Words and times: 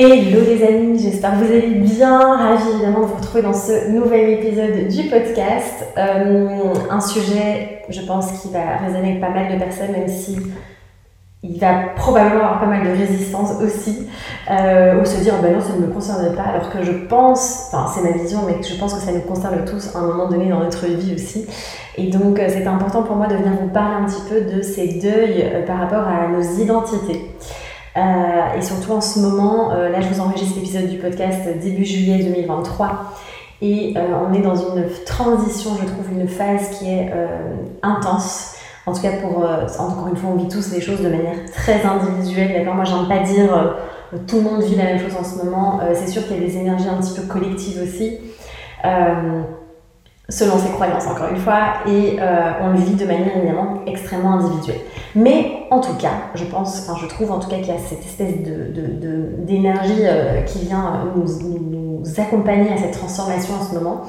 Hello 0.00 0.44
les 0.44 0.64
amis, 0.64 0.96
j'espère 0.96 1.32
que 1.32 1.44
vous 1.44 1.52
allez 1.52 1.74
bien. 1.74 2.36
Ravi 2.36 2.70
évidemment 2.72 3.00
de 3.00 3.06
vous 3.06 3.16
retrouver 3.16 3.42
dans 3.42 3.52
ce 3.52 3.90
nouvel 3.90 4.30
épisode 4.30 4.86
du 4.86 5.08
podcast. 5.08 5.86
Euh, 5.96 6.72
un 6.88 7.00
sujet, 7.00 7.82
je 7.88 8.02
pense, 8.02 8.30
qui 8.40 8.52
va 8.52 8.76
résonner 8.76 9.08
avec 9.08 9.20
pas 9.20 9.30
mal 9.30 9.52
de 9.52 9.58
personnes, 9.58 9.90
même 9.90 10.06
si 10.06 10.38
il 11.42 11.58
va 11.58 11.88
probablement 11.96 12.44
avoir 12.44 12.60
pas 12.60 12.66
mal 12.66 12.84
de 12.86 12.96
résistance 12.96 13.60
aussi, 13.60 14.06
euh, 14.48 15.02
ou 15.02 15.04
se 15.04 15.20
dire 15.20 15.34
ben 15.42 15.54
non 15.54 15.60
ça 15.60 15.72
ne 15.72 15.84
me 15.84 15.92
concerne 15.92 16.32
pas, 16.36 16.42
alors 16.42 16.70
que 16.70 16.84
je 16.84 16.92
pense, 16.92 17.72
enfin 17.72 17.90
c'est 17.92 18.08
ma 18.08 18.16
vision, 18.16 18.42
mais 18.46 18.62
je 18.62 18.78
pense 18.78 18.94
que 18.94 19.00
ça 19.00 19.10
nous 19.10 19.22
concerne 19.22 19.64
tous 19.64 19.96
à 19.96 19.98
un 19.98 20.06
moment 20.06 20.28
donné 20.28 20.48
dans 20.48 20.60
notre 20.60 20.86
vie 20.86 21.12
aussi. 21.12 21.44
Et 21.96 22.08
donc 22.08 22.38
euh, 22.38 22.46
c'est 22.48 22.68
important 22.68 23.02
pour 23.02 23.16
moi 23.16 23.26
de 23.26 23.34
venir 23.34 23.50
vous 23.60 23.68
parler 23.70 23.96
un 23.96 24.04
petit 24.04 24.22
peu 24.28 24.42
de 24.42 24.62
ces 24.62 25.00
deuils 25.00 25.64
par 25.66 25.78
rapport 25.78 26.06
à 26.06 26.28
nos 26.28 26.40
identités. 26.40 27.32
Euh, 27.98 28.56
et 28.56 28.62
surtout 28.62 28.92
en 28.92 29.00
ce 29.00 29.18
moment, 29.18 29.72
euh, 29.72 29.88
là 29.88 30.00
je 30.00 30.08
vous 30.08 30.20
enregistre 30.20 30.54
l'épisode 30.56 30.88
du 30.88 30.98
podcast 30.98 31.48
début 31.60 31.84
juillet 31.84 32.22
2023. 32.22 32.90
Et 33.60 33.94
euh, 33.96 34.00
on 34.28 34.32
est 34.34 34.40
dans 34.40 34.54
une 34.54 34.84
transition, 35.04 35.72
je 35.80 35.84
trouve, 35.84 36.12
une 36.12 36.28
phase 36.28 36.78
qui 36.78 36.90
est 36.90 37.12
intense. 37.82 38.54
En 38.86 38.92
tout 38.92 39.02
cas, 39.02 39.16
pour, 39.20 39.44
encore 39.80 40.08
une 40.08 40.16
fois, 40.16 40.30
on 40.30 40.36
vit 40.36 40.48
tous 40.48 40.72
les 40.72 40.80
choses 40.80 41.00
de 41.00 41.08
manière 41.08 41.44
très 41.52 41.82
individuelle, 41.82 42.54
d'accord? 42.54 42.76
Moi, 42.76 42.84
j'aime 42.84 43.08
pas 43.08 43.18
dire 43.18 43.76
tout 44.26 44.36
le 44.36 44.42
monde 44.42 44.62
vit 44.62 44.76
la 44.76 44.84
même 44.84 45.00
chose 45.00 45.16
en 45.18 45.24
ce 45.24 45.44
moment. 45.44 45.80
c'est 45.92 46.06
sûr 46.06 46.22
qu'il 46.26 46.40
y 46.40 46.44
a 46.44 46.46
des 46.46 46.56
énergies 46.56 46.88
un 46.88 47.02
petit 47.02 47.18
peu 47.18 47.26
collectives 47.26 47.82
aussi 47.82 48.18
selon 50.30 50.58
ses 50.58 50.68
croyances 50.68 51.06
encore 51.06 51.30
une 51.30 51.38
fois, 51.38 51.78
et 51.86 52.18
euh, 52.20 52.50
on 52.62 52.72
le 52.72 52.78
vit 52.78 52.94
de 52.94 53.06
manière 53.06 53.34
évidemment 53.34 53.80
extrêmement 53.86 54.34
individuelle. 54.34 54.80
Mais 55.14 55.62
en 55.70 55.80
tout 55.80 55.94
cas, 55.94 56.12
je 56.34 56.44
pense, 56.44 56.80
enfin 56.80 56.98
je 57.00 57.06
trouve 57.06 57.32
en 57.32 57.38
tout 57.38 57.48
cas 57.48 57.56
qu'il 57.56 57.68
y 57.68 57.70
a 57.70 57.78
cette 57.78 58.04
espèce 58.04 58.34
d'énergie 58.36 59.94
de, 59.94 60.00
de, 60.00 60.06
euh, 60.06 60.40
qui 60.42 60.66
vient 60.66 61.06
nous, 61.16 61.24
nous, 61.70 62.02
accompagner 62.18 62.70
à 62.72 62.76
cette 62.76 62.92
transformation 62.92 63.54
en 63.54 63.64
ce 63.64 63.74
moment. 63.74 64.02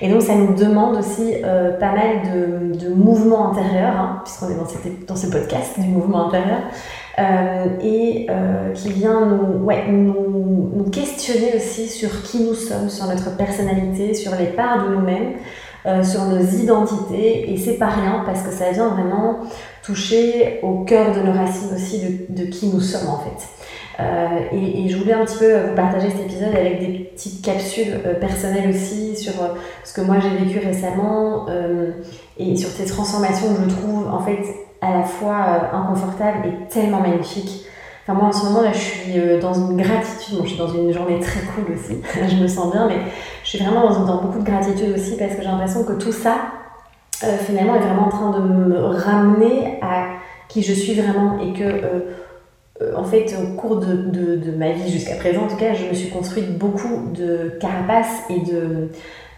Et 0.00 0.08
donc 0.08 0.22
ça 0.22 0.34
nous 0.34 0.54
demande 0.54 0.96
aussi 0.96 1.34
euh, 1.44 1.78
pas 1.78 1.92
mal 1.92 2.22
de, 2.24 2.78
de 2.78 2.94
mouvements 2.94 3.52
intérieurs, 3.52 3.96
hein, 3.96 4.22
puisqu'on 4.24 4.48
est 4.48 4.56
dans, 4.56 4.66
cette, 4.66 5.06
dans 5.06 5.16
ce 5.16 5.26
podcast 5.26 5.78
du 5.78 5.88
mouvement 5.88 6.28
intérieur, 6.28 6.60
et 7.82 8.26
qui 8.74 8.90
vient 8.90 9.24
nous, 9.24 9.64
ouais, 9.64 9.88
nous 9.88 10.84
questionner 10.90 11.54
aussi 11.56 11.88
sur 11.88 12.22
qui 12.22 12.44
nous 12.44 12.54
sommes, 12.54 12.90
sur 12.90 13.06
notre 13.06 13.36
personnalité, 13.36 14.12
sur 14.14 14.32
les 14.34 14.46
parts 14.46 14.86
de 14.86 14.94
nous-mêmes. 14.94 15.32
Euh, 15.86 16.02
sur 16.02 16.24
nos 16.24 16.40
identités 16.40 17.52
et 17.52 17.56
c'est 17.56 17.74
pas 17.74 17.86
rien 17.86 18.24
parce 18.26 18.42
que 18.42 18.50
ça 18.50 18.72
vient 18.72 18.88
vraiment 18.88 19.42
toucher 19.84 20.58
au 20.64 20.80
cœur 20.80 21.14
de 21.14 21.20
nos 21.20 21.30
racines 21.30 21.72
aussi 21.76 22.00
de, 22.28 22.44
qui 22.46 22.66
nous 22.66 22.80
sommes 22.80 23.08
en 23.08 23.20
fait. 23.20 23.46
Euh, 24.00 24.38
et, 24.50 24.88
je 24.88 24.96
voulais 24.96 25.12
un 25.12 25.24
petit 25.24 25.38
peu 25.38 25.56
vous 25.60 25.76
partager 25.76 26.10
cet 26.10 26.22
épisode 26.22 26.56
avec 26.56 26.80
des 26.80 27.04
petites 27.04 27.40
capsules 27.40 28.00
euh, 28.04 28.14
personnelles 28.14 28.70
aussi 28.70 29.16
sur 29.16 29.34
ce 29.84 29.94
que 29.94 30.00
moi 30.00 30.16
j'ai 30.18 30.44
vécu 30.44 30.58
récemment 30.58 31.46
et 32.36 32.56
sur 32.56 32.70
ces 32.70 32.86
transformations 32.86 33.54
que 33.54 33.70
je 33.70 33.76
trouve 33.76 34.08
en 34.08 34.18
fait 34.18 34.42
à 34.80 34.92
la 34.92 35.04
fois 35.04 35.70
inconfortables 35.72 36.48
et 36.48 36.68
tellement 36.68 37.00
magnifiques. 37.00 37.64
Enfin, 38.08 38.18
moi, 38.20 38.28
en 38.28 38.32
ce 38.32 38.44
moment, 38.44 38.62
là, 38.62 38.70
je 38.72 38.78
suis 38.78 39.18
euh, 39.18 39.40
dans 39.40 39.52
une 39.52 39.76
gratitude. 39.76 40.38
je 40.44 40.48
suis 40.48 40.58
dans 40.58 40.68
une 40.68 40.92
journée 40.92 41.18
très 41.18 41.40
cool 41.40 41.74
aussi. 41.74 42.00
je 42.28 42.40
me 42.40 42.46
sens 42.46 42.70
bien, 42.70 42.86
mais 42.86 42.98
je 43.42 43.48
suis 43.48 43.58
vraiment 43.58 43.90
dans, 43.90 44.22
beaucoup 44.22 44.38
de 44.38 44.44
gratitude 44.44 44.94
aussi 44.94 45.16
parce 45.16 45.34
que 45.34 45.42
j'ai 45.42 45.48
l'impression 45.48 45.82
que 45.82 45.94
tout 45.94 46.12
ça, 46.12 46.36
euh, 47.24 47.36
finalement, 47.38 47.74
est 47.74 47.80
vraiment 47.80 48.06
en 48.06 48.10
train 48.10 48.30
de 48.30 48.42
me 48.42 48.78
ramener 48.78 49.80
à 49.82 50.06
qui 50.48 50.62
je 50.62 50.72
suis 50.72 50.94
vraiment 50.94 51.40
et 51.40 51.52
que, 51.52 51.64
euh, 51.64 52.96
en 52.96 53.02
fait, 53.02 53.34
au 53.42 53.56
cours 53.56 53.78
de, 53.78 53.94
de, 53.96 54.36
de 54.36 54.52
ma 54.52 54.70
vie 54.70 54.88
jusqu'à 54.88 55.16
présent, 55.16 55.42
en 55.42 55.48
tout 55.48 55.56
cas, 55.56 55.74
je 55.74 55.86
me 55.86 55.94
suis 55.94 56.10
construite 56.10 56.56
beaucoup 56.56 57.10
de 57.12 57.58
carapaces 57.60 58.22
et 58.30 58.38
de 58.40 58.90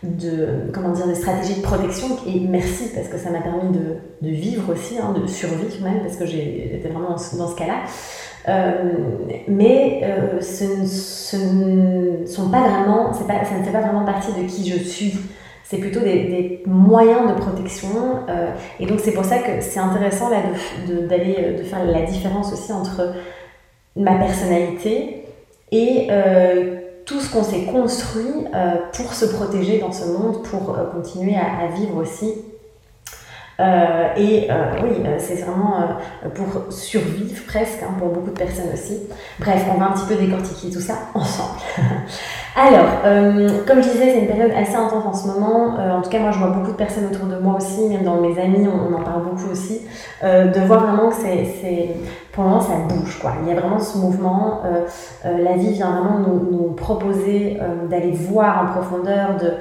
de, 0.03 0.71
comment 0.73 0.91
dire, 0.91 1.07
stratégies 1.17 1.57
de 1.57 1.63
protection. 1.63 2.07
Et 2.27 2.39
merci 2.41 2.91
parce 2.95 3.09
que 3.09 3.19
ça 3.19 3.31
m'a 3.31 3.41
permis 3.41 3.77
de, 3.77 3.97
de, 4.23 4.31
vivre 4.31 4.73
aussi, 4.73 4.97
hein, 4.99 5.13
de 5.13 5.27
survivre 5.27 5.83
même, 5.83 6.01
parce 6.03 6.17
que 6.17 6.25
j'étais 6.25 6.89
vraiment 6.89 7.11
dans 7.11 7.19
ce 7.49 7.57
cas-là. 7.57 7.83
Euh, 8.47 8.73
mais 9.47 10.01
euh, 10.05 10.41
ce, 10.41 11.37
ne 11.37 12.27
sont 12.27 12.51
pas 12.51 12.69
vraiment, 12.69 13.07
pas, 13.07 13.45
ça 13.45 13.59
ne 13.59 13.65
fait 13.65 13.73
pas 13.73 13.81
vraiment 13.81 14.05
partie 14.05 14.33
de 14.33 14.47
qui 14.47 14.69
je 14.69 14.79
suis. 14.79 15.15
C'est 15.65 15.79
plutôt 15.79 16.01
des, 16.01 16.25
des, 16.25 16.63
moyens 16.67 17.29
de 17.29 17.35
protection. 17.35 17.89
Euh, 18.29 18.53
et 18.81 18.87
donc 18.87 19.01
c'est 19.01 19.13
pour 19.13 19.25
ça 19.25 19.39
que 19.39 19.61
c'est 19.61 19.81
intéressant 19.81 20.31
là, 20.31 20.39
d'aller 21.09 21.53
de, 21.53 21.59
de, 21.59 21.63
faire 21.63 21.85
la 21.85 22.03
différence 22.03 22.53
aussi 22.53 22.73
entre 22.73 23.15
ma 23.97 24.15
personnalité 24.15 25.25
et 25.73 26.09
tout 27.05 27.21
ce 27.21 27.31
qu'on 27.33 27.43
s'est 27.43 27.65
construit 27.65 28.47
pour 28.95 29.13
se 29.13 29.27
protéger 29.27 29.79
dans 29.79 29.93
ce 29.93 30.07
monde, 30.07 30.43
pour 30.45 30.79
continuer 30.93 31.35
à 31.37 31.67
vivre 31.75 31.97
aussi 31.97 32.35
euh, 33.61 34.15
et 34.17 34.47
euh, 34.49 34.75
oui, 34.85 35.03
euh, 35.05 35.17
c'est 35.19 35.43
vraiment 35.43 35.81
pour 36.33 36.73
survivre 36.73 37.45
presque, 37.49 37.83
hein, 37.83 37.93
pour 37.99 38.09
beaucoup 38.09 38.31
de 38.31 38.39
personnes 38.39 38.71
aussi. 38.73 39.01
Bref, 39.41 39.67
on 39.75 39.79
va 39.79 39.87
un 39.87 39.93
petit 39.93 40.07
peu 40.07 40.15
décortiquer 40.15 40.71
tout 40.71 40.81
ça 40.81 40.95
ensemble. 41.15 41.59
Alors, 42.55 42.87
comme 43.67 43.83
je 43.83 43.91
disais, 43.91 44.13
c'est 44.13 44.21
une 44.21 44.27
période 44.27 44.53
assez 44.53 44.75
intense 44.75 45.05
en 45.07 45.13
ce 45.13 45.27
moment. 45.29 45.77
en 45.77 46.03
tout 46.03 46.11
cas, 46.11 46.19
moi, 46.19 46.31
je 46.31 46.39
vois 46.39 46.51
beaucoup 46.51 46.73
de 46.73 46.77
personnes 46.77 47.07
autour 47.07 47.27
de 47.27 47.39
moi 47.39 47.57
aussi, 47.57 47.89
même 47.89 48.03
dans 48.03 48.21
mes 48.21 48.41
amis, 48.41 48.67
on, 48.67 48.95
en 48.95 49.03
parle 49.03 49.25
beaucoup 49.25 49.51
aussi, 49.51 49.83
de 50.23 50.67
voir 50.67 50.87
vraiment 50.87 51.09
que 51.09 51.17
c'est, 51.17 51.95
pour 52.33 52.45
le 52.45 52.51
moment, 52.51 52.61
ça 52.61 52.75
bouge. 52.89 53.19
Quoi. 53.21 53.35
Il 53.43 53.49
y 53.49 53.57
a 53.57 53.61
vraiment 53.61 53.79
ce 53.79 53.99
mouvement. 53.99 54.63
la 55.25 55.53
vie 55.53 55.73
vient 55.73 55.91
vraiment 55.91 56.19
nous, 56.19 56.51
nous 56.51 56.73
proposer 56.73 57.59
d'aller 57.89 58.13
voir 58.13 58.65
en 58.65 58.73
profondeur, 58.73 59.37
de 59.37 59.55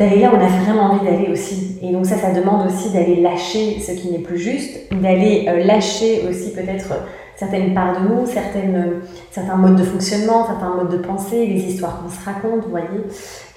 d'aller 0.00 0.26
on 0.26 0.40
a 0.40 0.46
vraiment 0.64 0.92
envie 0.92 1.04
d'aller 1.04 1.28
aussi. 1.30 1.78
Et 1.82 1.92
donc 1.92 2.06
ça, 2.06 2.16
ça 2.16 2.32
demande 2.32 2.66
aussi 2.66 2.90
d'aller 2.90 3.20
lâcher 3.20 3.78
ce 3.80 3.92
qui 3.92 4.10
n'est 4.10 4.18
plus 4.18 4.38
juste, 4.38 4.92
d'aller 4.92 5.44
euh, 5.46 5.62
lâcher 5.62 6.22
aussi 6.28 6.52
peut-être 6.54 6.94
certaines 7.36 7.74
parts 7.74 8.00
de 8.00 8.08
nous, 8.08 8.26
certaines, 8.26 8.76
euh, 8.76 9.00
certains 9.30 9.56
modes 9.56 9.76
de 9.76 9.84
fonctionnement, 9.84 10.46
certains 10.46 10.74
modes 10.74 10.90
de 10.90 10.96
pensée, 10.96 11.46
les 11.46 11.60
histoires 11.60 12.02
qu'on 12.02 12.08
se 12.08 12.24
raconte, 12.24 12.64
vous 12.64 12.70
voyez. 12.70 12.86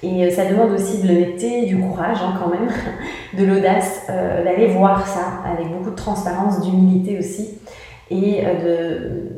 Et 0.02 0.26
euh, 0.26 0.30
ça 0.30 0.44
demande 0.44 0.72
aussi 0.72 1.02
de 1.02 1.08
l'honnêteté, 1.08 1.64
du 1.64 1.78
courage 1.78 2.18
hein, 2.22 2.34
quand 2.38 2.50
même, 2.50 2.68
de 3.38 3.44
l'audace, 3.50 4.02
d'aller 4.08 4.66
voir 4.66 5.06
ça 5.06 5.42
avec 5.50 5.72
beaucoup 5.72 5.90
de 5.90 5.96
transparence, 5.96 6.60
d'humilité 6.60 7.18
aussi, 7.18 7.58
et 8.10 8.42
de, 8.42 9.30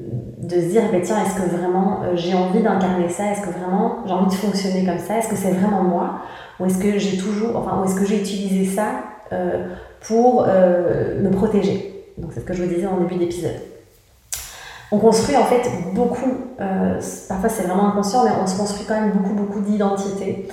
de 0.44 0.60
se 0.60 0.66
dire, 0.66 0.82
bah, 0.90 0.98
tiens, 1.02 1.18
est-ce 1.24 1.41
que 1.41 1.56
vraiment 1.56 2.00
j'ai 2.14 2.34
envie 2.34 2.62
d'incarner 2.62 3.09
ça? 3.09 3.30
Est-ce 3.30 3.42
que 3.42 3.50
vraiment 3.50 3.98
j'ai 4.06 4.12
envie 4.12 4.30
de 4.30 4.34
fonctionner 4.34 4.84
comme 4.84 4.98
ça? 4.98 5.18
Est-ce 5.18 5.28
que 5.28 5.36
c'est 5.36 5.52
vraiment 5.52 5.84
moi? 5.84 6.20
Ou 6.58 6.66
est-ce 6.66 6.78
que 6.78 6.98
j'ai 6.98 7.18
toujours, 7.18 7.56
enfin, 7.56 7.82
est-ce 7.84 7.94
que 7.94 8.06
j'ai 8.06 8.20
utilisé 8.20 8.64
ça 8.64 8.86
euh, 9.32 9.66
pour 10.06 10.47
euh, 10.48 11.20
me 11.20 11.30
protéger? 11.30 12.04
Donc 12.18 12.30
c'est 12.32 12.41
ce 12.41 12.44
que 12.44 12.54
je 12.54 12.62
vous 12.62 12.68
disais 12.72 12.86
en 12.86 12.98
début 12.98 13.16
d'épisode. 13.16 13.60
On 14.92 14.98
construit 14.98 15.36
en 15.36 15.44
fait 15.44 15.68
beaucoup, 15.94 16.30
euh, 16.60 17.00
parfois 17.28 17.48
c'est 17.48 17.64
vraiment 17.64 17.88
inconscient, 17.88 18.24
mais 18.24 18.30
on 18.41 18.47
se 18.47 18.56
construit 18.56 18.86
quand 18.86 18.98
même 18.98 19.10
beaucoup, 19.10 19.34
beaucoup 19.34 19.60
d'identités, 19.60 20.48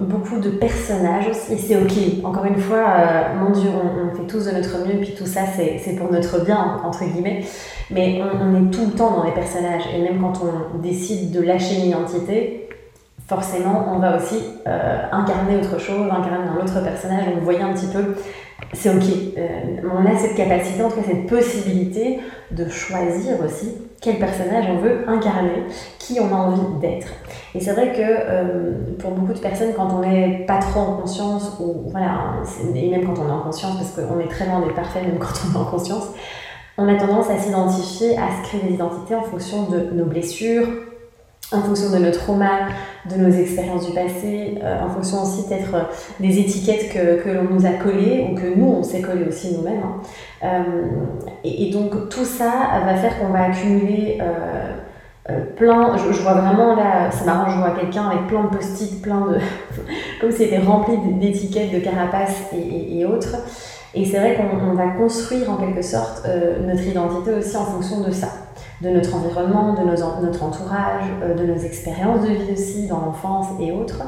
beaucoup 0.00 0.40
de 0.40 0.50
personnages 0.50 1.28
aussi, 1.28 1.52
et 1.52 1.56
c'est 1.56 1.76
ok. 1.76 2.24
Encore 2.24 2.44
une 2.44 2.58
fois, 2.58 2.84
mon 3.38 3.50
Dieu, 3.50 3.70
on, 3.70 4.16
fait 4.16 4.26
tous 4.26 4.46
de 4.46 4.50
notre 4.50 4.84
mieux, 4.84 4.98
puis 5.00 5.14
tout 5.14 5.26
ça 5.26 5.42
c'est 5.56 5.94
pour 5.96 6.10
notre 6.10 6.44
bien, 6.44 6.80
entre 6.84 7.04
guillemets, 7.04 7.44
mais 7.92 8.20
on, 8.20 8.44
on, 8.44 8.66
est 8.66 8.70
tout 8.72 8.86
le 8.86 8.90
temps 8.90 9.16
dans 9.16 9.24
les 9.24 9.30
personnages, 9.30 9.84
et 9.94 10.02
même 10.02 10.20
quand 10.20 10.42
on 10.42 10.78
décide 10.78 11.30
de 11.30 11.40
lâcher 11.40 11.76
une 11.76 11.90
identité, 11.90 12.61
forcément, 13.26 13.92
on 13.94 13.98
va 13.98 14.16
aussi 14.16 14.42
incarner 14.66 15.56
autre 15.56 15.78
chose, 15.78 16.10
incarner 16.10 16.48
un 16.48 16.62
autre 16.62 16.82
personnage. 16.82 17.26
Donc, 17.26 17.38
vous 17.38 17.44
voyez 17.44 17.62
un 17.62 17.72
petit 17.72 17.86
peu, 17.86 18.14
c'est 18.72 18.90
ok. 18.90 19.04
on 19.84 20.06
a 20.06 20.16
cette 20.18 20.34
capacité, 20.34 20.82
en 20.82 20.88
tout 20.88 20.96
cas 20.96 21.06
cette 21.06 21.26
possibilité 21.26 22.20
de 22.50 22.68
choisir 22.68 23.34
aussi 23.44 23.72
quel 24.02 24.18
personnage 24.18 24.64
on 24.68 24.78
veut 24.78 25.08
incarner, 25.08 25.62
qui 25.98 26.18
on 26.20 26.34
a 26.34 26.38
envie 26.38 26.80
d'être. 26.80 27.06
Et 27.54 27.60
c'est 27.60 27.72
vrai 27.72 27.92
que 27.92 28.00
euh, 28.00 28.72
pour 28.98 29.12
beaucoup 29.12 29.32
de 29.32 29.38
personnes, 29.38 29.72
quand 29.76 29.88
on 29.94 30.00
n'est 30.00 30.44
pas 30.46 30.58
trop 30.58 30.80
en 30.80 30.96
conscience, 30.96 31.56
ou 31.60 31.88
voilà, 31.90 32.34
et 32.74 32.90
même 32.90 33.04
quand 33.04 33.22
on 33.22 33.28
est 33.28 33.32
en 33.32 33.42
conscience, 33.42 33.76
parce 33.76 34.08
qu'on 34.08 34.18
est 34.18 34.28
très 34.28 34.46
loin 34.46 34.60
d'être 34.60 34.74
parfait, 34.74 35.02
même 35.02 35.18
quand 35.18 35.28
on 35.48 35.56
est 35.56 35.62
en 35.62 35.66
conscience, 35.66 36.08
on 36.78 36.88
a 36.88 36.94
tendance 36.96 37.30
à 37.30 37.38
s'identifier, 37.38 38.18
à 38.18 38.42
se 38.42 38.48
créer 38.48 38.62
des 38.68 38.74
identités 38.74 39.14
en 39.14 39.22
fonction 39.22 39.70
de 39.70 39.90
nos 39.94 40.06
blessures, 40.06 40.66
en 41.52 41.62
fonction 41.62 41.90
de 41.90 41.98
nos 41.98 42.10
traumas, 42.10 42.68
de 43.10 43.16
nos 43.16 43.30
expériences 43.30 43.86
du 43.86 43.94
passé, 43.94 44.58
euh, 44.62 44.80
en 44.80 44.88
fonction 44.88 45.22
aussi 45.22 45.48
peut-être 45.48 45.74
euh, 45.74 45.82
des 46.20 46.38
étiquettes 46.38 46.88
que, 46.92 47.22
que 47.22 47.28
l'on 47.30 47.44
nous 47.44 47.66
a 47.66 47.72
collées 47.72 48.28
ou 48.30 48.34
que 48.34 48.54
nous, 48.54 48.66
on 48.66 48.82
s'est 48.82 49.00
collé 49.00 49.24
aussi 49.26 49.54
nous-mêmes. 49.56 49.82
Hein. 49.82 50.00
Euh, 50.44 50.62
et, 51.44 51.70
donc 51.72 52.08
tout 52.08 52.24
ça 52.24 52.52
va 52.84 52.94
faire 52.94 53.18
qu'on 53.18 53.32
va 53.32 53.44
accumuler 53.44 54.18
plein, 55.56 55.96
je, 55.96 56.20
vois 56.20 56.34
vraiment 56.34 56.74
là, 56.74 57.10
c'est 57.10 57.24
marrant, 57.24 57.48
je 57.48 57.58
vois 57.58 57.70
quelqu'un 57.78 58.08
avec 58.08 58.26
plein 58.26 58.44
de 58.44 58.48
post-it, 58.48 59.00
plein 59.00 59.20
de... 59.20 59.38
comme 60.20 60.32
c'était 60.32 60.58
rempli 60.58 60.94
d'étiquettes, 61.20 61.72
de 61.72 61.78
carapaces 61.78 62.42
et, 62.52 62.98
et, 62.98 63.06
autres. 63.06 63.36
Et 63.94 64.04
c'est 64.04 64.18
vrai 64.18 64.36
qu'on 64.36 64.74
va 64.74 64.88
construire 64.88 65.50
en 65.50 65.56
quelque 65.56 65.82
sorte 65.82 66.26
notre 66.66 66.82
identité 66.82 67.34
aussi 67.34 67.56
en 67.56 67.64
fonction 67.64 68.00
de 68.00 68.10
ça 68.10 68.28
de 68.82 68.90
notre 68.90 69.14
environnement, 69.14 69.74
de 69.74 69.84
notre 69.84 70.42
entourage, 70.42 71.04
euh, 71.22 71.34
de 71.34 71.46
nos 71.46 71.58
expériences 71.58 72.22
de 72.22 72.32
vie 72.32 72.52
aussi 72.52 72.86
dans 72.88 73.00
l'enfance 73.00 73.46
et 73.60 73.70
autres. 73.70 74.02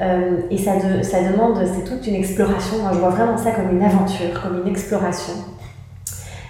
Euh, 0.00 0.38
et 0.50 0.58
ça, 0.58 0.72
ça 1.02 1.22
demande, 1.22 1.62
c'est 1.64 1.84
toute 1.84 2.06
une 2.06 2.16
exploration. 2.16 2.76
je 2.92 2.98
vois 2.98 3.10
vraiment 3.10 3.36
ça 3.36 3.52
comme 3.52 3.70
une 3.70 3.82
aventure, 3.82 4.40
comme 4.42 4.62
une 4.62 4.68
exploration. 4.68 5.34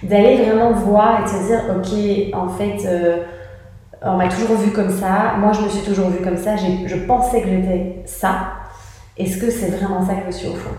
D'aller 0.01 0.37
vraiment 0.37 0.71
voir 0.71 1.19
et 1.19 1.23
de 1.23 1.29
se 1.29 1.47
dire, 1.47 1.61
ok, 1.69 2.41
en 2.41 2.49
fait, 2.49 2.87
euh, 2.87 3.17
on 4.01 4.17
m'a 4.17 4.27
toujours 4.27 4.57
vu 4.57 4.71
comme 4.71 4.89
ça, 4.89 5.35
moi 5.37 5.51
je 5.51 5.61
me 5.61 5.69
suis 5.69 5.83
toujours 5.83 6.09
vu 6.09 6.23
comme 6.23 6.37
ça, 6.37 6.55
je 6.55 6.95
pensais 7.05 7.41
que 7.41 7.49
j'étais 7.49 8.01
ça. 8.05 8.53
Est-ce 9.15 9.37
que 9.37 9.51
c'est 9.51 9.67
vraiment 9.67 10.03
ça 10.03 10.15
que 10.15 10.31
je 10.31 10.37
suis 10.37 10.47
au 10.47 10.55
fond? 10.55 10.71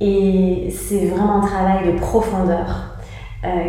Et 0.00 0.74
c'est 0.74 1.06
vraiment 1.06 1.42
un 1.42 1.46
travail 1.46 1.92
de 1.92 1.98
profondeur 1.98 2.91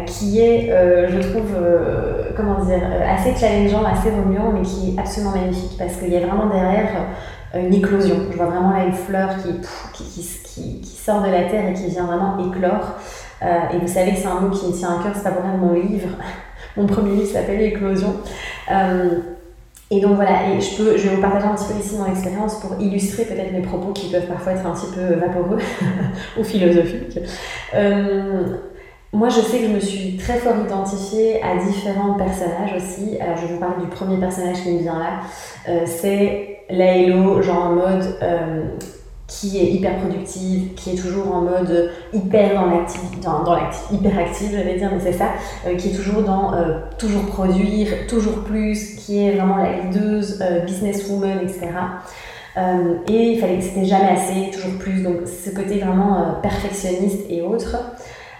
qui 0.05 0.39
est, 0.39 0.71
euh, 0.71 1.09
je 1.09 1.29
trouve, 1.29 1.51
euh, 1.55 2.29
comment 2.35 2.63
dire, 2.63 2.81
assez 3.07 3.33
challengeant, 3.35 3.83
assez 3.83 4.11
remuant, 4.11 4.51
mais 4.53 4.61
qui 4.61 4.93
est 4.95 4.99
absolument 4.99 5.31
magnifique 5.31 5.77
parce 5.77 5.95
qu'il 5.95 6.09
y 6.09 6.17
a 6.17 6.19
vraiment 6.19 6.45
derrière 6.45 6.89
une 7.55 7.73
éclosion. 7.73 8.17
Je 8.31 8.37
vois 8.37 8.47
vraiment 8.47 8.71
là 8.71 8.85
une 8.85 8.93
fleur 8.93 9.29
qui, 9.37 9.49
qui, 9.93 10.21
qui, 10.43 10.81
qui, 10.81 10.95
sort 10.95 11.21
de 11.21 11.29
la 11.29 11.43
terre 11.43 11.69
et 11.69 11.73
qui 11.73 11.87
vient 11.87 12.05
vraiment 12.05 12.37
éclore. 12.39 12.99
et 13.41 13.77
vous 13.77 13.87
savez 13.87 14.11
que 14.11 14.17
c'est 14.17 14.27
un 14.27 14.39
mot 14.39 14.49
qui 14.49 14.67
me 14.67 14.73
tient 14.73 14.99
à 14.99 15.03
cœur, 15.03 15.11
c'est 15.15 15.23
pas 15.23 15.31
pour 15.31 15.43
rien 15.43 15.57
mon 15.57 15.73
livre. 15.73 16.09
Mon 16.75 16.87
premier 16.87 17.11
livre 17.11 17.31
s'appelle 17.31 17.61
Éclosion. 17.61 18.15
Et 19.91 19.99
donc 19.99 20.15
voilà, 20.15 20.49
et 20.49 20.59
je, 20.59 20.75
peux, 20.75 20.97
je 20.97 21.07
vais 21.07 21.15
vous 21.15 21.21
partager 21.21 21.45
un 21.45 21.53
petit 21.53 21.71
peu 21.71 21.79
ici 21.79 21.95
mon 21.97 22.07
expérience 22.07 22.59
pour 22.59 22.75
illustrer 22.79 23.25
peut-être 23.25 23.51
mes 23.51 23.61
propos 23.61 23.91
qui 23.91 24.09
peuvent 24.09 24.25
parfois 24.25 24.53
être 24.53 24.65
un 24.65 24.71
petit 24.71 24.91
peu 24.91 25.19
vaporeux 25.19 25.59
ou 26.39 26.43
philosophiques. 26.43 27.19
Moi, 29.13 29.29
je 29.29 29.41
sais 29.41 29.59
que 29.59 29.67
je 29.67 29.71
me 29.71 29.79
suis 29.79 30.17
très 30.17 30.39
fort 30.39 30.55
identifiée 30.65 31.39
à 31.43 31.55
différents 31.63 32.15
personnages 32.15 32.73
aussi. 32.75 33.19
Alors, 33.21 33.37
je 33.37 33.45
vous 33.45 33.59
parler 33.59 33.85
du 33.85 33.87
premier 33.87 34.17
personnage 34.17 34.63
qui 34.63 34.71
me 34.71 34.79
vient 34.79 34.97
là. 34.97 35.19
Euh, 35.69 35.83
c'est 35.85 36.61
la 36.71 36.97
Hello, 36.97 37.39
genre 37.43 37.65
en 37.65 37.73
mode 37.73 38.17
euh, 38.23 38.63
qui 39.27 39.59
est 39.59 39.71
hyper 39.71 39.97
productive, 39.97 40.73
qui 40.73 40.93
est 40.93 40.95
toujours 40.95 41.31
en 41.31 41.41
mode 41.41 41.91
hyper 42.11 42.55
dans 42.55 42.65
l'actif, 42.65 43.01
dans, 43.21 43.43
dans 43.43 43.55
hyper 43.91 44.17
active, 44.17 44.49
j'allais 44.51 44.77
dire, 44.79 44.89
mais 44.91 44.99
c'est 44.99 45.17
ça, 45.17 45.27
euh, 45.67 45.75
qui 45.75 45.89
est 45.89 45.93
toujours 45.93 46.23
dans 46.23 46.51
toujours 46.97 47.27
produire, 47.27 47.89
toujours 48.07 48.43
plus, 48.43 48.95
qui 48.95 49.23
est 49.23 49.33
vraiment 49.33 49.57
la 49.57 49.73
leaduse, 49.73 50.43
businesswoman, 50.65 51.39
etc. 51.43 51.67
et 53.07 53.33
il 53.33 53.39
fallait 53.39 53.57
que 53.57 53.63
c'était 53.63 53.85
jamais 53.85 54.09
assez, 54.09 54.49
toujours 54.51 54.79
plus. 54.79 55.03
Donc, 55.03 55.17
ce 55.27 55.51
côté 55.51 55.77
vraiment 55.77 56.39
perfectionniste 56.41 57.21
et 57.29 57.43
autres. 57.43 57.77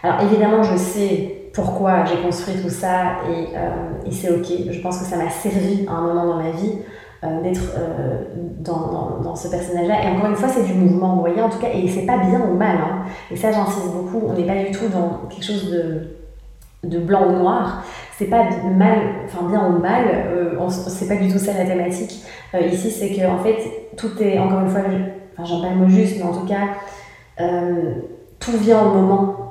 Alors 0.04 0.22
évidemment, 0.22 0.62
je 0.64 0.76
sais 0.76 1.44
pourquoi 1.54 2.04
j'ai 2.04 2.18
construit 2.18 2.56
tout 2.62 2.70
ça 2.70 3.20
et, 3.30 3.56
euh, 3.56 4.06
et 4.06 4.12
c'est 4.12 4.32
ok. 4.32 4.72
Je 4.72 4.82
pense 4.82 5.00
que 5.00 5.06
ça 5.06 5.16
m'a 5.16 5.30
servi 5.30 5.86
à 5.88 5.94
un 5.94 6.02
moment 6.02 6.26
dans 6.26 6.44
ma 6.44 6.52
vie 6.52 6.74
euh, 7.24 7.42
d'être 7.42 7.62
euh, 7.78 8.24
dans, 8.60 9.36
ce 9.36 9.48
personnage-là. 9.48 10.04
Et 10.04 10.08
encore 10.10 10.30
une 10.30 10.36
fois, 10.36 10.50
c'est 10.50 10.64
du 10.64 10.74
mouvement, 10.74 11.16
vous 11.16 11.22
voyez, 11.22 11.42
en 11.42 11.50
tout 11.50 11.60
cas, 11.60 11.70
et 11.74 11.88
c'est 11.88 12.06
pas 12.06 12.18
bien 12.18 12.42
ou 12.42 12.56
mal. 12.56 12.78
Hein. 12.78 13.06
Et 13.32 13.38
ça, 13.38 13.52
j'insiste 13.52 13.94
beaucoup, 13.94 14.22
on 14.28 14.34
n'est 14.34 14.46
pas 14.46 14.56
du 14.56 14.72
tout 14.72 14.88
dans 14.90 15.28
quelque 15.30 15.46
chose 15.46 15.72
de, 15.72 16.18
de 16.84 17.00
blanc 17.00 17.28
ou 17.30 17.32
noir. 17.32 17.84
C'est 18.18 18.26
pas 18.26 18.44
mal, 18.76 18.98
enfin 19.26 19.48
bien 19.48 19.68
ou 19.68 19.80
mal, 19.80 20.04
c'est 20.70 21.08
pas 21.08 21.16
du 21.16 21.32
tout 21.32 21.40
ça 21.40 21.54
la 21.54 21.66
thématique. 21.66 22.24
ici, 22.72 22.92
c'est 22.92 23.10
que 23.10 23.26
en 23.26 23.40
fait, 23.40 23.58
tout 23.98 24.12
est, 24.22 24.38
encore 24.38 24.60
une 24.60 24.70
fois, 24.70 24.82
enfin 25.34 25.46
j'en 25.46 25.62
parle 25.62 25.74
le 25.74 25.80
mot 25.80 25.90
juste, 25.90 26.18
mais 26.18 26.24
en 26.24 26.32
tout 26.32 26.46
cas, 26.46 26.76
tout 28.40 28.58
vient 28.60 28.84
au 28.84 28.94
moment 28.94 29.43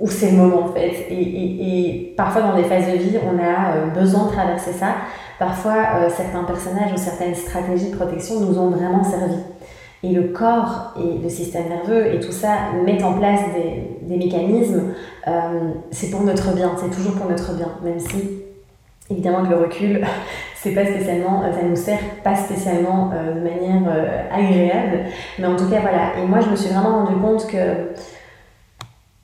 où 0.00 0.08
c'est 0.08 0.30
le 0.30 0.36
moment 0.36 0.64
en 0.64 0.72
fait. 0.72 1.06
Et, 1.10 1.14
et, 1.14 1.88
et, 1.88 2.14
parfois 2.16 2.42
dans 2.42 2.56
des 2.56 2.64
phases 2.64 2.86
de 2.86 2.96
vie, 2.96 3.18
on 3.24 3.38
a 3.38 3.76
euh, 3.76 3.86
besoin 3.88 4.26
de 4.26 4.32
traverser 4.32 4.72
ça. 4.72 4.94
Parfois, 5.38 5.76
euh, 5.96 6.08
certains 6.10 6.44
personnages 6.44 6.92
ou 6.92 6.96
certaines 6.96 7.34
stratégies 7.34 7.90
de 7.90 7.96
protection 7.96 8.40
nous 8.40 8.58
ont 8.58 8.70
vraiment 8.70 9.04
servi. 9.04 9.36
Et 10.02 10.10
le 10.10 10.28
corps 10.28 10.94
et 10.96 11.18
le 11.20 11.28
système 11.28 11.68
nerveux 11.68 12.14
et 12.14 12.20
tout 12.20 12.30
ça 12.30 12.50
mettent 12.84 13.02
en 13.02 13.14
place 13.14 13.40
des, 13.54 14.06
des 14.06 14.16
mécanismes. 14.16 14.94
Euh, 15.26 15.72
c'est 15.90 16.10
pour 16.10 16.22
notre 16.22 16.54
bien, 16.54 16.72
c'est 16.76 16.94
toujours 16.94 17.14
pour 17.14 17.28
notre 17.28 17.54
bien, 17.54 17.68
même 17.82 17.98
si 17.98 18.44
évidemment 19.10 19.42
que 19.42 19.50
le 19.50 19.56
recul, 19.56 20.06
c'est 20.54 20.72
pas 20.72 20.84
spécialement, 20.84 21.42
ça 21.42 21.66
nous 21.66 21.76
sert 21.76 21.98
pas 22.22 22.36
spécialement 22.36 23.10
de 23.10 23.40
manière 23.40 23.90
agréable. 24.30 25.06
Mais 25.38 25.46
en 25.46 25.56
tout 25.56 25.68
cas, 25.68 25.80
voilà. 25.80 26.18
Et 26.18 26.26
moi, 26.26 26.40
je 26.40 26.50
me 26.50 26.56
suis 26.56 26.68
vraiment 26.68 27.04
rendu 27.04 27.18
compte 27.20 27.46
que 27.46 27.58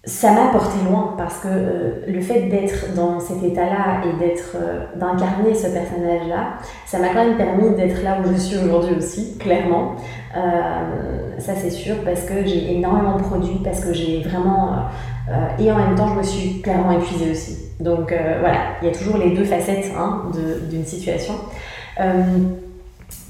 ça 0.06 0.33
m'a 0.33 0.49
porté 0.49 0.79
loin 0.89 1.15
parce 1.17 1.39
que 1.39 1.49
euh, 1.49 1.91
le 2.06 2.21
fait 2.21 2.43
d'être 2.43 2.95
dans 2.95 3.19
cet 3.21 3.43
état-là 3.43 4.03
et 4.05 4.19
d'être 4.19 4.55
euh, 4.55 4.85
d'incarner 4.97 5.55
ce 5.55 5.69
personnage-là, 5.69 6.59
ça 6.85 6.99
m'a 6.99 7.09
quand 7.09 7.25
même 7.25 7.39
permis 7.39 7.75
d'être 7.75 8.03
là 8.03 8.19
où 8.21 8.31
je 8.31 8.39
suis 8.39 8.59
aujourd'hui 8.59 8.97
aussi, 8.97 9.39
clairement. 9.39 9.97
Euh, 10.37 11.39
ça 11.39 11.55
c'est 11.55 11.71
sûr 11.71 11.97
parce 12.05 12.23
que 12.23 12.45
j'ai 12.45 12.75
énormément 12.75 13.17
produit, 13.17 13.61
parce 13.65 13.81
que 13.81 13.93
j'ai 13.93 14.23
vraiment 14.23 14.77
et 15.59 15.73
en 15.73 15.77
même 15.77 15.95
temps 15.95 16.09
je 16.09 16.19
me 16.19 16.23
suis 16.23 16.61
clairement 16.61 16.93
épuisée 16.93 17.31
aussi. 17.31 17.59
Donc 17.81 18.15
voilà, 18.41 18.59
il 18.83 18.89
y 18.89 18.91
a 18.91 18.95
toujours 18.95 19.17
les 19.17 19.31
deux 19.31 19.45
facettes 19.45 19.91
hein, 19.99 20.25
d'une 20.71 20.85
situation. 20.85 21.35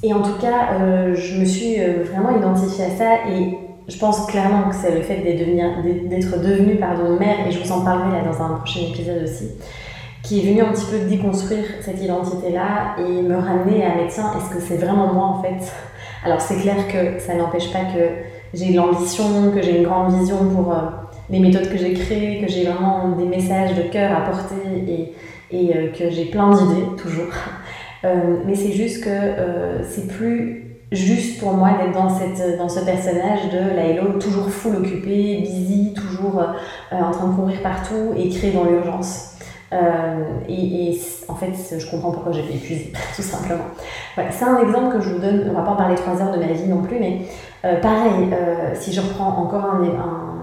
et 0.02 0.12
en 0.12 0.22
tout 0.22 0.38
cas, 0.40 1.14
je 1.14 1.40
me 1.40 1.44
suis 1.44 1.76
vraiment 1.76 2.36
identifiée 2.36 2.86
à 2.86 2.90
ça 2.90 3.14
et 3.30 3.56
je 3.88 3.98
pense 3.98 4.26
clairement 4.26 4.70
que 4.70 4.74
c'est 4.74 4.94
le 4.94 5.02
fait 5.02 5.16
d'être 5.16 6.40
devenue 6.40 6.76
pardon, 6.76 7.18
mère, 7.18 7.46
et 7.46 7.50
je 7.50 7.58
vous 7.62 7.72
en 7.72 7.84
parlerai 7.84 8.12
là 8.12 8.24
dans 8.24 8.42
un 8.42 8.56
prochain 8.56 8.80
épisode 8.80 9.22
aussi, 9.24 9.50
qui 10.22 10.40
est 10.40 10.50
venu 10.50 10.62
un 10.62 10.72
petit 10.72 10.86
peu 10.86 10.98
déconstruire 11.08 11.64
cette 11.82 12.02
identité-là 12.02 12.96
et 12.98 13.22
me 13.22 13.36
ramener 13.36 13.84
à, 13.84 13.94
mais 13.96 14.08
tiens, 14.08 14.32
est-ce 14.38 14.54
que 14.54 14.60
c'est 14.60 14.76
vraiment 14.76 15.12
moi 15.12 15.24
en 15.24 15.42
fait? 15.42 15.70
Alors 16.24 16.40
c'est 16.40 16.56
clair 16.56 16.88
que 16.88 17.20
ça 17.20 17.34
n'empêche 17.34 17.70
pas 17.70 17.80
que 17.80 18.08
j'ai 18.54 18.72
l'ambition, 18.72 19.50
que 19.54 19.60
j'ai 19.60 19.78
une 19.78 19.84
grande 19.84 20.18
vision 20.18 20.38
pour 20.54 20.72
euh, 20.72 20.80
les 21.28 21.40
méthodes 21.40 21.68
que 21.68 21.76
j'ai 21.76 21.92
créées, 21.92 22.40
que 22.40 22.50
j'ai 22.50 22.64
vraiment 22.64 23.10
des 23.16 23.26
messages 23.26 23.74
de 23.74 23.82
cœur 23.82 24.16
à 24.16 24.22
porter 24.22 25.12
et, 25.52 25.76
euh, 25.76 25.92
que 25.92 26.08
j'ai 26.10 26.26
plein 26.26 26.50
d'idées 26.54 26.86
toujours. 26.96 27.32
Euh, 28.04 28.38
mais 28.46 28.54
c'est 28.54 28.72
juste 28.72 29.04
que 29.04 29.82
c'est 29.82 30.06
plus 30.08 30.73
juste 30.94 31.40
pour 31.40 31.52
moi 31.52 31.70
d'être 31.78 31.92
dans, 31.92 32.08
ce 32.68 32.84
personnage 32.84 33.50
de 33.52 33.74
la 33.76 33.84
Hello, 33.86 34.18
toujours 34.18 34.48
full 34.48 34.76
occupée, 34.76 35.38
busy, 35.42 35.94
toujours 35.94 36.40
euh, 36.40 36.96
en 36.96 37.10
train 37.10 37.28
de 37.28 37.34
courir 37.34 37.60
partout 37.62 38.12
et 38.16 38.28
dans 38.50 38.64
l'urgence. 38.64 39.30
Euh, 39.72 40.24
et, 40.48 40.98
en 41.28 41.34
fait, 41.34 41.52
je 41.78 41.90
comprends 41.90 42.12
pourquoi 42.12 42.32
j'ai 42.32 42.40
été 42.40 42.54
épuisée, 42.54 42.92
tout 43.16 43.22
simplement. 43.22 43.64
Voilà, 44.14 44.30
c'est 44.30 44.44
un 44.44 44.60
exemple 44.60 44.96
que 44.96 45.02
je 45.02 45.10
vous 45.10 45.20
donne, 45.20 45.50
on 45.50 45.54
va 45.54 45.62
pas 45.62 45.74
parler 45.74 45.96
trois 45.96 46.20
heures 46.22 46.32
de 46.32 46.38
ma 46.38 46.52
vie 46.52 46.68
non 46.68 46.82
plus, 46.82 46.98
mais 47.00 47.22
euh, 47.64 47.80
pareil, 47.80 48.28
si 48.74 48.92
je 48.92 49.00
reprends 49.00 49.36
encore 49.38 49.64
un, 49.64 50.40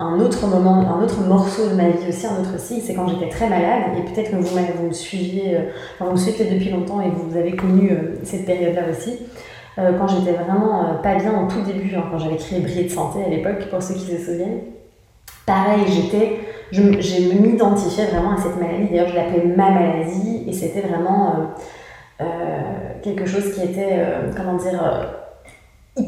un, 0.00 0.20
autre 0.20 0.46
moment, 0.48 0.98
un 0.98 1.02
autre 1.02 1.20
morceau 1.20 1.68
de 1.68 1.74
ma 1.74 1.88
vie 1.88 2.08
aussi, 2.08 2.26
un 2.26 2.40
autre 2.40 2.58
cycle, 2.58 2.82
c'est 2.84 2.94
quand 2.94 3.06
j'étais 3.06 3.28
très 3.28 3.48
malade, 3.48 3.92
et 3.96 4.12
peut-être 4.12 4.32
que 4.32 4.36
vous, 4.36 4.48
vous 4.48 4.88
me 4.88 4.92
suiviez, 4.92 5.58
vous 6.00 6.10
me 6.10 6.16
suivez 6.16 6.50
depuis 6.52 6.70
longtemps 6.70 7.00
et 7.00 7.10
vous 7.10 7.36
avez 7.36 7.54
connu 7.54 7.96
cette 8.24 8.46
période-là 8.46 8.82
aussi. 8.90 9.18
Euh, 9.78 9.92
quand 9.96 10.08
j'étais 10.08 10.32
vraiment 10.32 10.82
euh, 10.82 10.94
pas 10.94 11.14
bien 11.14 11.40
au 11.40 11.48
tout 11.48 11.60
début, 11.60 11.94
hein, 11.94 12.02
quand 12.10 12.18
j'avais 12.18 12.36
créé 12.36 12.58
Briller 12.58 12.84
de 12.84 12.88
Santé 12.88 13.20
à 13.24 13.28
l'époque, 13.28 13.68
pour 13.70 13.80
ceux 13.80 13.94
qui 13.94 14.06
se 14.06 14.18
souviennent. 14.18 14.60
Pareil, 15.46 15.82
j'étais, 15.86 16.40
je, 16.72 16.82
m'identifiais 17.40 18.06
vraiment 18.06 18.32
à 18.32 18.38
cette 18.38 18.60
maladie. 18.60 18.88
D'ailleurs, 18.90 19.08
je 19.08 19.14
l'appelais 19.14 19.44
ma 19.44 19.70
maladie 19.70 20.44
et 20.46 20.52
c'était 20.52 20.80
vraiment 20.80 21.52
quelque 23.02 23.24
chose 23.24 23.54
qui 23.54 23.62
était, 23.62 24.04
comment 24.36 24.56
dire, 24.56 24.82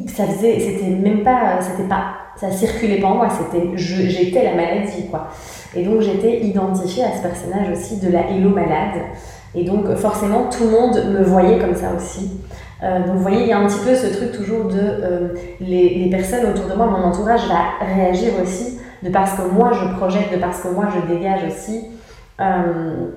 ça 0.09 0.25
faisait, 0.27 0.59
c'était 0.59 0.91
même 0.91 1.23
pas, 1.23 1.61
c'était 1.61 1.89
pas, 1.89 2.17
ça 2.37 2.51
circulait 2.51 3.01
pas 3.01 3.07
en 3.07 3.15
moi, 3.15 3.29
c'était, 3.31 3.67
j'étais 3.77 4.45
la 4.45 4.55
maladie, 4.57 5.07
quoi. 5.09 5.29
Et 5.75 5.85
donc 5.85 6.01
j'étais 6.01 6.41
identifiée 6.41 7.05
à 7.05 7.17
ce 7.17 7.23
personnage 7.23 7.71
aussi 7.71 7.99
de 7.99 8.11
la 8.11 8.29
Hello 8.29 8.51
malade. 8.51 9.01
Et 9.55 9.65
donc 9.65 9.95
forcément 9.95 10.49
tout 10.51 10.65
le 10.65 10.71
monde 10.71 11.03
me 11.19 11.23
voyait 11.23 11.59
comme 11.59 11.75
ça 11.75 11.93
aussi. 11.97 12.31
Euh, 12.83 13.01
donc 13.01 13.17
vous 13.17 13.23
voyez, 13.23 13.43
il 13.43 13.49
y 13.49 13.53
a 13.53 13.59
un 13.59 13.67
petit 13.67 13.85
peu 13.85 13.95
ce 13.95 14.07
truc 14.17 14.33
toujours 14.33 14.65
de 14.67 14.79
euh, 14.81 15.29
les, 15.61 16.09
personnes 16.11 16.47
autour 16.47 16.67
de 16.67 16.75
moi, 16.75 16.87
mon 16.87 17.05
entourage 17.05 17.47
va 17.47 17.85
réagir 17.85 18.33
aussi 18.43 18.79
de 19.03 19.11
parce 19.11 19.33
que 19.35 19.43
moi 19.43 19.71
je 19.73 19.97
projette, 19.97 20.33
de 20.33 20.39
parce 20.39 20.61
que 20.61 20.69
moi 20.69 20.89
je 20.95 21.13
dégage 21.13 21.41
aussi. 21.47 21.87
Euh, 22.41 23.09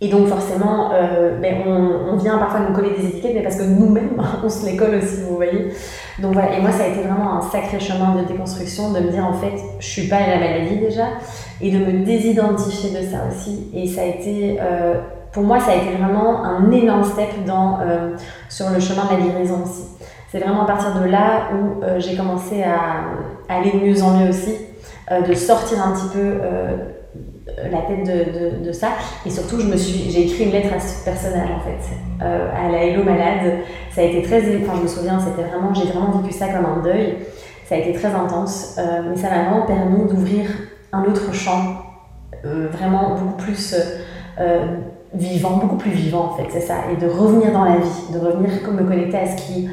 et 0.00 0.08
donc 0.08 0.26
forcément, 0.26 0.90
ben 1.40 1.54
on, 1.66 2.16
vient 2.16 2.36
parfois 2.36 2.60
nous 2.68 2.74
coller 2.74 2.90
des 2.90 3.06
étiquettes, 3.06 3.32
mais 3.34 3.42
parce 3.42 3.56
que 3.56 3.62
nous-mêmes, 3.62 4.20
on 4.44 4.48
se 4.50 4.66
les 4.66 4.76
colle 4.76 4.96
aussi, 4.96 5.22
vous 5.26 5.36
voyez. 5.36 5.68
Donc 6.20 6.34
voilà, 6.34 6.58
et 6.58 6.60
moi 6.60 6.72
ça 6.72 6.84
a 6.84 6.88
été 6.88 7.00
vraiment 7.00 7.38
un 7.38 7.40
sacré 7.40 7.80
chemin 7.80 8.14
de 8.16 8.26
déconstruction, 8.26 8.92
de 8.92 9.00
me 9.00 9.10
dire 9.10 9.24
en 9.24 9.32
fait, 9.32 9.54
je 9.78 9.86
suis 9.86 10.08
pas 10.08 10.20
la 10.20 10.38
maladie 10.38 10.76
déjà, 10.76 11.06
et 11.62 11.70
de 11.70 11.78
me 11.78 12.04
désidentifier 12.04 12.90
de 12.90 13.06
ça 13.06 13.18
aussi. 13.30 13.70
Et 13.72 13.86
ça 13.86 14.02
a 14.02 14.06
été, 14.06 14.58
pour 15.34 15.42
moi, 15.42 15.58
ça 15.58 15.72
a 15.72 15.74
été 15.74 15.96
vraiment 15.96 16.44
un 16.44 16.70
énorme 16.70 17.02
step 17.02 17.30
euh, 17.48 18.16
sur 18.48 18.70
le 18.70 18.78
chemin 18.78 19.04
de 19.06 19.18
la 19.18 19.26
guérison 19.26 19.64
aussi. 19.64 19.84
C'est 20.30 20.38
vraiment 20.38 20.62
à 20.62 20.66
partir 20.66 20.94
de 21.00 21.06
là 21.08 21.48
où 21.52 21.82
euh, 21.82 21.98
j'ai 21.98 22.16
commencé 22.16 22.62
à, 22.62 23.52
aller 23.52 23.72
de 23.72 23.78
mieux 23.78 24.02
en 24.02 24.16
mieux 24.16 24.28
aussi, 24.30 24.56
euh, 25.10 25.22
de 25.22 25.34
sortir 25.34 25.84
un 25.84 25.92
petit 25.92 26.16
peu 26.16 26.38
la 27.70 27.78
tête 27.82 28.62
de, 28.62 28.72
ça. 28.72 28.88
Et 29.26 29.30
surtout, 29.30 29.58
j'ai 29.60 30.22
écrit 30.22 30.44
une 30.44 30.52
lettre 30.52 30.74
à 30.74 30.80
ce 30.80 31.04
personnage 31.04 31.48
en 31.50 31.60
fait, 31.60 32.24
à 32.24 32.68
la 32.70 32.84
Hello 32.84 33.02
Malade. 33.04 33.58
Ça 33.92 34.00
a 34.00 34.04
été 34.04 34.22
très, 34.22 34.38
enfin, 34.38 34.74
je 34.76 34.82
me 34.82 34.88
souviens, 34.88 35.18
vraiment, 35.18 35.74
j'ai 35.74 35.84
vraiment 35.84 36.10
vécu 36.18 36.32
ça 36.32 36.48
comme 36.48 36.64
un 36.64 36.82
deuil. 36.82 37.18
Ça 37.66 37.74
a 37.74 37.78
été 37.78 37.92
très 37.92 38.08
intense, 38.08 38.78
mais 39.08 39.16
ça 39.16 39.30
m'a 39.30 39.42
vraiment 39.42 39.66
permis 39.66 40.04
d'ouvrir 40.08 40.46
un 40.92 41.04
autre 41.04 41.32
champ, 41.32 41.82
vraiment 42.42 43.10
beaucoup 43.10 43.36
plus 43.36 43.74
vivant, 45.14 45.58
beaucoup 45.58 45.76
plus 45.76 45.90
vivant 45.90 46.32
en 46.32 46.36
fait, 46.36 46.46
c'est 46.50 46.60
ça, 46.60 46.76
et 46.92 46.96
de 47.00 47.08
revenir 47.08 47.52
dans 47.52 47.64
la 47.64 47.76
vie, 47.76 48.12
de 48.12 48.18
revenir 48.18 48.50
me 48.72 48.84
connecter 48.84 49.16
à 49.16 49.26
ce 49.26 49.36
qui 49.36 49.68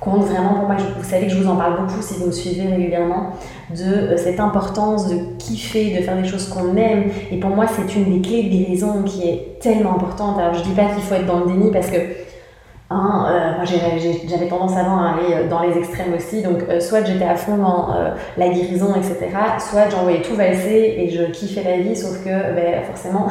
compte 0.00 0.24
vraiment 0.24 0.54
pour 0.54 0.66
moi. 0.66 0.76
Vous 0.98 1.04
savez 1.04 1.26
que 1.26 1.32
je 1.32 1.38
vous 1.38 1.48
en 1.48 1.56
parle 1.56 1.80
beaucoup 1.80 2.02
si 2.02 2.14
vous 2.18 2.26
me 2.26 2.32
suivez 2.32 2.68
régulièrement, 2.68 3.30
de 3.70 3.82
euh, 3.82 4.16
cette 4.16 4.40
importance 4.40 5.08
de 5.08 5.18
kiffer, 5.38 5.96
de 5.96 6.02
faire 6.02 6.16
des 6.16 6.28
choses 6.28 6.48
qu'on 6.48 6.76
aime. 6.76 7.04
Et 7.30 7.38
pour 7.38 7.50
moi, 7.50 7.66
c'est 7.66 7.94
une 7.96 8.12
des 8.12 8.20
clés 8.20 8.44
de 8.44 8.48
guérison 8.48 9.02
qui 9.04 9.28
est 9.28 9.58
tellement 9.60 9.96
importante. 9.96 10.38
Alors, 10.38 10.54
je 10.54 10.62
dis 10.62 10.72
pas 10.72 10.86
qu'il 10.86 11.02
faut 11.02 11.14
être 11.14 11.26
dans 11.26 11.40
le 11.40 11.46
déni 11.46 11.70
parce 11.70 11.90
que 11.90 11.98
Hein, 12.88 13.26
euh, 13.28 13.56
moi 13.56 13.64
j'avais 13.64 14.46
tendance 14.46 14.76
avant 14.76 14.98
à 14.98 15.14
aller 15.14 15.34
euh, 15.34 15.48
dans 15.48 15.60
les 15.60 15.76
extrêmes 15.76 16.14
aussi, 16.14 16.40
donc 16.40 16.58
soit 16.78 17.02
j'étais 17.04 17.24
à 17.24 17.34
fond 17.34 17.56
dans 17.56 17.88
la 18.36 18.48
guérison, 18.48 18.94
etc., 18.94 19.26
soit 19.58 19.88
j'envoyais 19.90 20.22
tout 20.22 20.36
valser 20.36 20.94
et 20.96 21.10
je 21.10 21.24
kiffais 21.32 21.64
la 21.64 21.78
vie, 21.78 21.96
sauf 21.96 22.22
que 22.22 22.28
ben, 22.28 22.84
forcément 22.84 23.26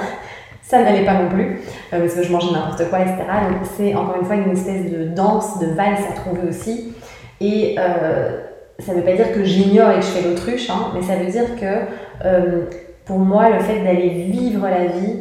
ça 0.67 0.81
n'allait 0.81 1.05
pas 1.05 1.13
non 1.13 1.29
plus, 1.29 1.61
euh, 1.93 1.99
parce 1.99 2.15
que 2.15 2.23
je 2.23 2.31
mangeais 2.31 2.51
n'importe 2.51 2.89
quoi, 2.89 3.01
etc. 3.01 3.17
Donc 3.49 3.69
c'est 3.77 3.93
encore 3.93 4.17
une 4.19 4.25
fois 4.25 4.35
une 4.35 4.51
espèce 4.51 4.91
de 4.91 5.05
danse, 5.05 5.59
de 5.59 5.67
valse 5.67 6.01
à 6.09 6.13
trouver 6.13 6.49
aussi. 6.49 6.93
Et 7.39 7.75
euh, 7.77 8.41
ça 8.79 8.93
ne 8.93 8.97
veut 8.97 9.03
pas 9.03 9.13
dire 9.13 9.31
que 9.31 9.43
j'ignore 9.43 9.91
et 9.91 9.99
que 9.99 10.01
je 10.01 10.07
fais 10.07 10.27
l'autruche, 10.27 10.69
hein, 10.69 10.91
mais 10.95 11.03
ça 11.03 11.15
veut 11.15 11.29
dire 11.29 11.55
que 11.59 12.25
euh, 12.25 12.61
pour 13.05 13.19
moi, 13.19 13.49
le 13.49 13.59
fait 13.59 13.83
d'aller 13.83 14.09
vivre 14.09 14.67
la 14.67 14.85
vie, 14.85 15.19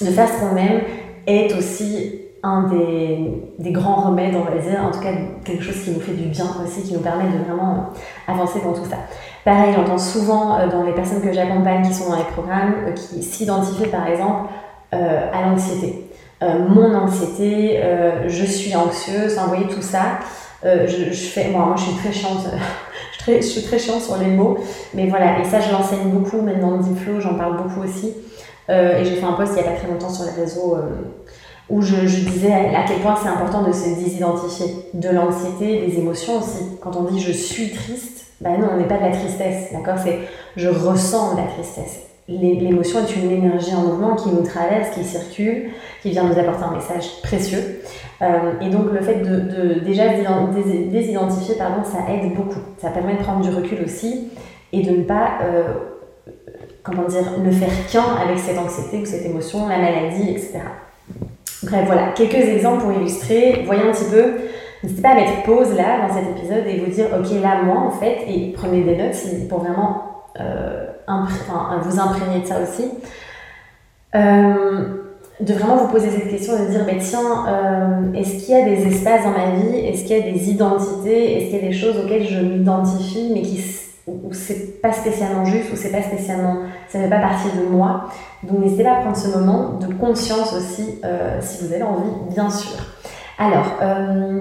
de 0.00 0.10
faire 0.10 0.28
ce 0.28 0.40
qu'on 0.40 0.56
aime, 0.56 0.80
est 1.26 1.54
aussi 1.56 2.23
un 2.44 2.68
des, 2.68 3.72
grands 3.72 4.02
remèdes, 4.02 4.34
on 4.36 4.44
va 4.44 4.60
dire, 4.60 4.84
en 4.84 4.90
tout 4.90 5.00
cas 5.00 5.12
quelque 5.44 5.64
chose 5.64 5.82
qui 5.82 5.90
nous 5.90 6.00
fait 6.00 6.12
du 6.12 6.28
bien 6.28 6.44
aussi, 6.62 6.82
qui 6.82 6.92
nous 6.92 7.00
permet 7.00 7.24
de 7.24 7.42
vraiment 7.42 7.88
avancer 8.28 8.60
dans 8.62 8.74
tout 8.74 8.84
ça. 8.84 8.98
Pareil, 9.44 9.72
j'entends 9.74 9.98
souvent 9.98 10.58
euh, 10.58 10.68
dans 10.68 10.84
les 10.84 10.92
personnes 10.92 11.22
que 11.22 11.32
j'accompagne 11.32 11.82
qui 11.82 11.94
sont 11.94 12.10
dans 12.10 12.18
les 12.18 12.24
programmes, 12.24 12.74
euh, 12.86 12.92
qui 12.92 13.22
s'identifient 13.22 13.88
par 13.88 14.06
exemple 14.06 14.50
euh, 14.92 15.30
à 15.32 15.48
l'anxiété. 15.48 16.04
mon 16.42 16.94
anxiété, 16.94 17.80
je 18.26 18.44
suis 18.44 18.76
anxieuse, 18.76 19.38
vous 19.38 19.48
voyez 19.48 19.66
tout 19.66 19.80
ça. 19.80 20.18
Je, 20.62 21.12
fais, 21.14 21.48
moi, 21.48 21.74
je 21.76 21.84
suis 21.84 21.94
très 21.94 22.12
chiante, 22.12 22.46
je, 23.26 23.40
suis 23.40 23.62
très 23.62 23.78
chiante 23.78 24.02
sur 24.02 24.18
les 24.18 24.26
mots, 24.26 24.58
mais 24.92 25.06
voilà, 25.08 25.38
et 25.40 25.44
ça 25.44 25.60
je 25.60 25.72
l'enseigne 25.72 26.10
beaucoup, 26.10 26.42
maintenant 26.42 26.72
dans 26.72 26.82
Deep 26.82 26.98
Flow, 26.98 27.20
j'en 27.20 27.34
parle 27.34 27.56
beaucoup 27.56 27.80
aussi. 27.82 28.12
et 28.68 29.04
j'ai 29.04 29.16
fait 29.16 29.24
un 29.24 29.32
post 29.32 29.52
il 29.56 29.62
n'y 29.62 29.68
a 29.68 29.72
pas 29.72 29.78
très 29.78 29.88
longtemps 29.88 30.10
sur 30.10 30.26
les 30.26 30.42
réseaux 30.42 30.76
où 31.70 31.80
je, 31.80 32.06
je, 32.06 32.28
disais 32.28 32.52
à 32.52 32.84
quel 32.86 32.98
point 32.98 33.16
c'est 33.20 33.28
important 33.28 33.62
de 33.62 33.72
se 33.72 33.88
désidentifier 34.00 34.66
de 34.92 35.08
l'anxiété, 35.08 35.86
des 35.86 35.98
émotions 35.98 36.38
aussi. 36.38 36.78
Quand 36.82 36.94
on 36.96 37.04
dit 37.04 37.20
je 37.20 37.32
suis 37.32 37.72
triste, 37.72 38.26
ben 38.40 38.58
non, 38.58 38.68
on 38.74 38.76
n'est 38.76 38.88
pas 38.88 38.98
de 38.98 39.04
la 39.04 39.12
tristesse, 39.12 39.72
d'accord? 39.72 39.96
C'est 40.02 40.18
je 40.56 40.68
ressens 40.68 41.34
de 41.34 41.38
la 41.38 41.46
tristesse. 41.46 42.00
L'émotion 42.26 43.00
est 43.00 43.16
une 43.16 43.30
énergie 43.30 43.74
en 43.74 43.82
mouvement 43.82 44.16
qui 44.16 44.30
nous 44.30 44.42
traverse, 44.42 44.90
qui 44.94 45.04
circule, 45.04 45.70
qui 46.02 46.10
vient 46.10 46.24
nous 46.24 46.38
apporter 46.38 46.64
un 46.64 46.74
message 46.74 47.20
précieux. 47.22 47.82
Euh, 48.22 48.52
et 48.62 48.70
donc 48.70 48.92
le 48.92 49.00
fait 49.00 49.16
de, 49.16 49.40
de 49.40 49.80
déjà 49.80 50.08
désidentifier, 50.08 51.56
pardon, 51.56 51.84
ça 51.84 51.98
aide 52.10 52.34
beaucoup. 52.34 52.60
Ça 52.78 52.90
permet 52.90 53.14
de 53.14 53.22
prendre 53.22 53.42
du 53.42 53.54
recul 53.54 53.78
aussi 53.84 54.30
et 54.72 54.82
de 54.82 54.90
ne 54.90 55.02
pas, 55.02 55.38
euh, 55.42 55.64
comment 56.82 57.06
dire, 57.06 57.38
ne 57.38 57.50
faire 57.50 57.86
qu'un 57.90 58.16
avec 58.22 58.38
cette 58.38 58.58
anxiété 58.58 59.02
ou 59.02 59.04
cette 59.04 59.26
émotion, 59.26 59.68
la 59.68 59.76
maladie, 59.76 60.30
etc. 60.30 60.60
Bref, 61.64 61.84
voilà, 61.86 62.12
quelques 62.14 62.34
exemples 62.34 62.82
pour 62.82 62.92
illustrer. 62.92 63.62
Voyez 63.66 63.82
un 63.82 63.92
petit 63.92 64.10
peu. 64.10 64.34
N'hésitez 64.82 65.02
pas 65.02 65.10
à 65.10 65.14
mettre 65.14 65.42
pause 65.44 65.74
là 65.76 66.06
dans 66.06 66.14
cet 66.14 66.36
épisode 66.36 66.66
et 66.66 66.78
vous 66.78 66.90
dire, 66.90 67.06
ok, 67.18 67.42
là, 67.42 67.62
moi, 67.62 67.78
en 67.78 67.90
fait, 67.90 68.18
et 68.28 68.52
prenez 68.54 68.82
des 68.82 68.96
notes 68.96 69.16
pour 69.48 69.60
vraiment 69.60 70.24
euh, 70.40 70.86
vous 71.82 72.00
imprégner 72.00 72.40
de 72.40 72.46
ça 72.46 72.56
aussi. 72.62 72.90
Euh, 74.14 75.00
de 75.40 75.52
vraiment 75.52 75.76
vous 75.76 75.88
poser 75.88 76.10
cette 76.10 76.30
question, 76.30 76.52
de 76.58 76.70
dire, 76.70 76.82
mais 76.86 76.98
tiens, 76.98 77.46
euh, 77.48 78.12
est-ce 78.12 78.44
qu'il 78.44 78.56
y 78.56 78.60
a 78.60 78.64
des 78.64 78.86
espaces 78.86 79.24
dans 79.24 79.30
ma 79.30 79.56
vie, 79.56 79.78
est-ce 79.78 80.04
qu'il 80.04 80.16
y 80.16 80.20
a 80.20 80.32
des 80.32 80.50
identités, 80.50 81.36
est-ce 81.36 81.50
qu'il 81.50 81.56
y 81.56 81.64
a 81.64 81.68
des 81.68 81.72
choses 81.72 81.98
auxquelles 81.98 82.26
je 82.26 82.40
m'identifie, 82.40 83.30
mais 83.34 83.42
qui 83.42 83.56
où 84.06 84.32
c'est 84.32 84.82
pas 84.82 84.92
spécialement 84.92 85.44
juste, 85.44 85.72
ou 85.72 85.76
c'est 85.76 85.90
pas 85.90 86.02
spécialement, 86.02 86.58
ça 86.88 86.98
ne 86.98 87.04
fait 87.04 87.10
pas 87.10 87.20
partie 87.20 87.48
de 87.56 87.64
moi. 87.64 88.10
Donc 88.42 88.58
n'hésitez 88.60 88.84
pas 88.84 88.98
à 88.98 89.00
prendre 89.00 89.16
ce 89.16 89.28
moment 89.28 89.78
de 89.78 89.92
conscience 89.94 90.52
aussi, 90.54 90.98
euh, 91.04 91.38
si 91.40 91.64
vous 91.64 91.72
avez 91.72 91.82
envie, 91.82 92.10
bien 92.30 92.50
sûr. 92.50 92.76
Alors, 93.38 93.78
euh, 93.82 94.40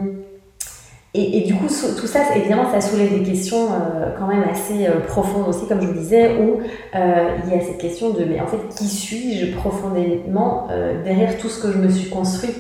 et, 1.16 1.42
du 1.42 1.54
coup, 1.54 1.68
tout 1.68 2.08
ça, 2.08 2.22
évidemment, 2.36 2.72
ça 2.72 2.82
soulève 2.82 3.14
des 3.14 3.22
questions 3.22 3.68
euh, 3.72 4.16
quand 4.18 4.26
même 4.26 4.44
assez 4.52 4.88
profondes 5.08 5.48
aussi, 5.48 5.68
comme 5.68 5.80
je 5.80 5.86
vous 5.86 5.94
disais, 5.94 6.38
où 6.38 6.60
il 6.96 7.54
y 7.54 7.56
a 7.56 7.62
cette 7.62 7.78
question 7.78 8.10
de, 8.10 8.26
mais 8.26 8.42
en 8.42 8.48
fait, 8.48 8.58
qui 8.76 8.88
suis-je 8.88 9.56
profondément 9.56 10.70
derrière 11.04 11.38
tout 11.38 11.50
ce 11.50 11.62
que 11.62 11.72
je 11.72 11.78
me 11.78 11.88
suis 11.88 12.10
construit? 12.10 12.56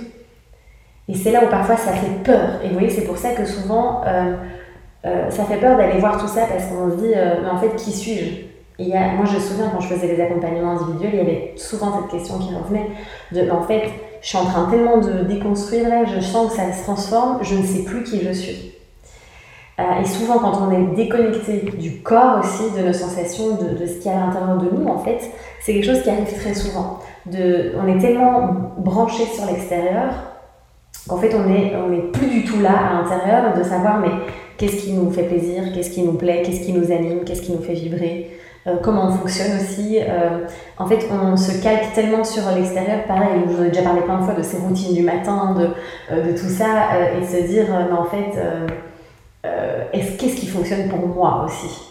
Et 1.09 1.15
c'est 1.15 1.31
là 1.31 1.43
où 1.43 1.49
parfois 1.49 1.77
ça 1.77 1.93
fait 1.93 2.23
peur. 2.23 2.59
Et 2.63 2.67
vous 2.67 2.73
voyez, 2.73 2.91
c'est 2.91 3.05
pour 3.05 3.17
ça 3.17 3.31
que 3.31 3.43
souvent 3.43 4.03
euh, 5.05 5.29
ça 5.29 5.43
fait 5.43 5.57
peur 5.57 5.77
d'aller 5.77 5.99
voir 5.99 6.17
tout 6.17 6.27
ça 6.27 6.45
parce 6.45 6.65
qu'on 6.65 6.91
se 6.91 6.95
dit, 6.95 7.13
euh, 7.15 7.41
mais 7.43 7.49
en 7.49 7.57
fait, 7.57 7.75
qui 7.75 7.91
suis-je? 7.91 8.53
Moi, 8.79 9.25
je 9.25 9.35
me 9.35 9.39
souviens 9.39 9.69
quand 9.73 9.79
je 9.79 9.87
faisais 9.87 10.07
les 10.07 10.21
accompagnements 10.21 10.71
individuels, 10.71 11.11
il 11.13 11.17
y 11.17 11.21
avait 11.21 11.53
souvent 11.57 12.01
cette 12.01 12.09
question 12.09 12.39
qui 12.39 12.53
revenait 12.53 12.87
de, 13.31 13.49
en 13.51 13.61
fait, 13.61 13.83
je 14.21 14.27
suis 14.27 14.37
en 14.37 14.45
train 14.45 14.69
tellement 14.69 14.97
de 14.97 15.23
déconstruire 15.23 15.89
là, 15.89 16.05
je 16.05 16.19
sens 16.21 16.51
que 16.51 16.57
ça 16.57 16.71
se 16.71 16.83
transforme, 16.83 17.39
je 17.43 17.55
ne 17.55 17.63
sais 17.63 17.83
plus 17.83 18.03
qui 18.03 18.21
je 18.21 18.31
suis. 18.31 18.73
Euh, 19.79 20.01
et 20.01 20.05
souvent, 20.05 20.39
quand 20.39 20.53
on 20.61 20.71
est 20.71 20.95
déconnecté 20.95 21.71
du 21.77 22.01
corps 22.01 22.39
aussi, 22.39 22.71
de 22.77 22.85
nos 22.85 22.93
sensations, 22.93 23.55
de, 23.55 23.85
ce 23.85 23.93
qu'il 23.93 24.11
y 24.11 24.13
a 24.13 24.23
à 24.23 24.27
l'intérieur 24.27 24.57
de 24.57 24.69
nous, 24.69 24.87
en 24.87 24.99
fait, 24.99 25.19
c'est 25.61 25.73
quelque 25.73 25.85
chose 25.85 26.01
qui 26.01 26.09
arrive 26.09 26.31
très 26.33 26.53
souvent. 26.53 26.99
De, 27.25 27.73
on 27.81 27.87
est 27.87 27.99
tellement 27.99 28.53
branché 28.77 29.23
sur 29.25 29.45
l'extérieur 29.45 30.13
qu'en 31.07 31.17
fait, 31.17 31.33
on 31.35 31.49
n'est 31.49 32.01
plus 32.11 32.27
du 32.27 32.45
tout 32.45 32.59
là 32.59 32.71
à 32.71 32.93
l'intérieur 33.01 33.57
de 33.57 33.63
savoir, 33.63 33.99
mais 33.99 34.09
qu'est-ce 34.57 34.83
qui 34.83 34.93
nous 34.93 35.11
fait 35.11 35.23
plaisir, 35.23 35.63
qu'est-ce 35.73 35.91
qui 35.91 36.03
nous 36.03 36.13
plaît, 36.13 36.43
qu'est-ce 36.45 36.61
qui 36.65 36.73
nous 36.73 36.91
anime, 36.91 37.23
qu'est-ce 37.25 37.41
qui 37.41 37.51
nous 37.51 37.61
fait 37.61 37.73
vibrer, 37.73 38.31
euh, 38.65 38.77
comment 38.81 39.07
on 39.07 39.11
fonctionne 39.11 39.57
aussi? 39.57 39.99
Euh, 39.99 40.45
en 40.77 40.85
fait, 40.85 41.05
on 41.11 41.35
se 41.35 41.61
calque 41.61 41.91
tellement 41.93 42.23
sur 42.23 42.43
l'extérieur, 42.55 43.03
pareil, 43.07 43.41
je 43.45 43.53
vous 43.53 43.63
ai 43.63 43.69
déjà 43.69 43.81
parlé 43.81 44.01
plein 44.01 44.19
de 44.19 44.23
fois 44.23 44.33
de 44.35 44.41
ces 44.41 44.57
routines 44.57 44.93
du 44.93 45.03
matin, 45.03 45.53
de, 45.57 45.67
euh, 46.13 46.31
de 46.31 46.31
tout 46.31 46.47
ça, 46.47 46.65
et 47.19 47.25
se 47.25 47.45
dire, 47.47 47.65
mais 47.69 47.97
en 47.97 48.05
fait, 48.05 48.39
qu'est-ce 50.17 50.35
qui 50.35 50.47
fonctionne 50.47 50.87
pour 50.87 51.05
moi 51.07 51.45
aussi? 51.45 51.89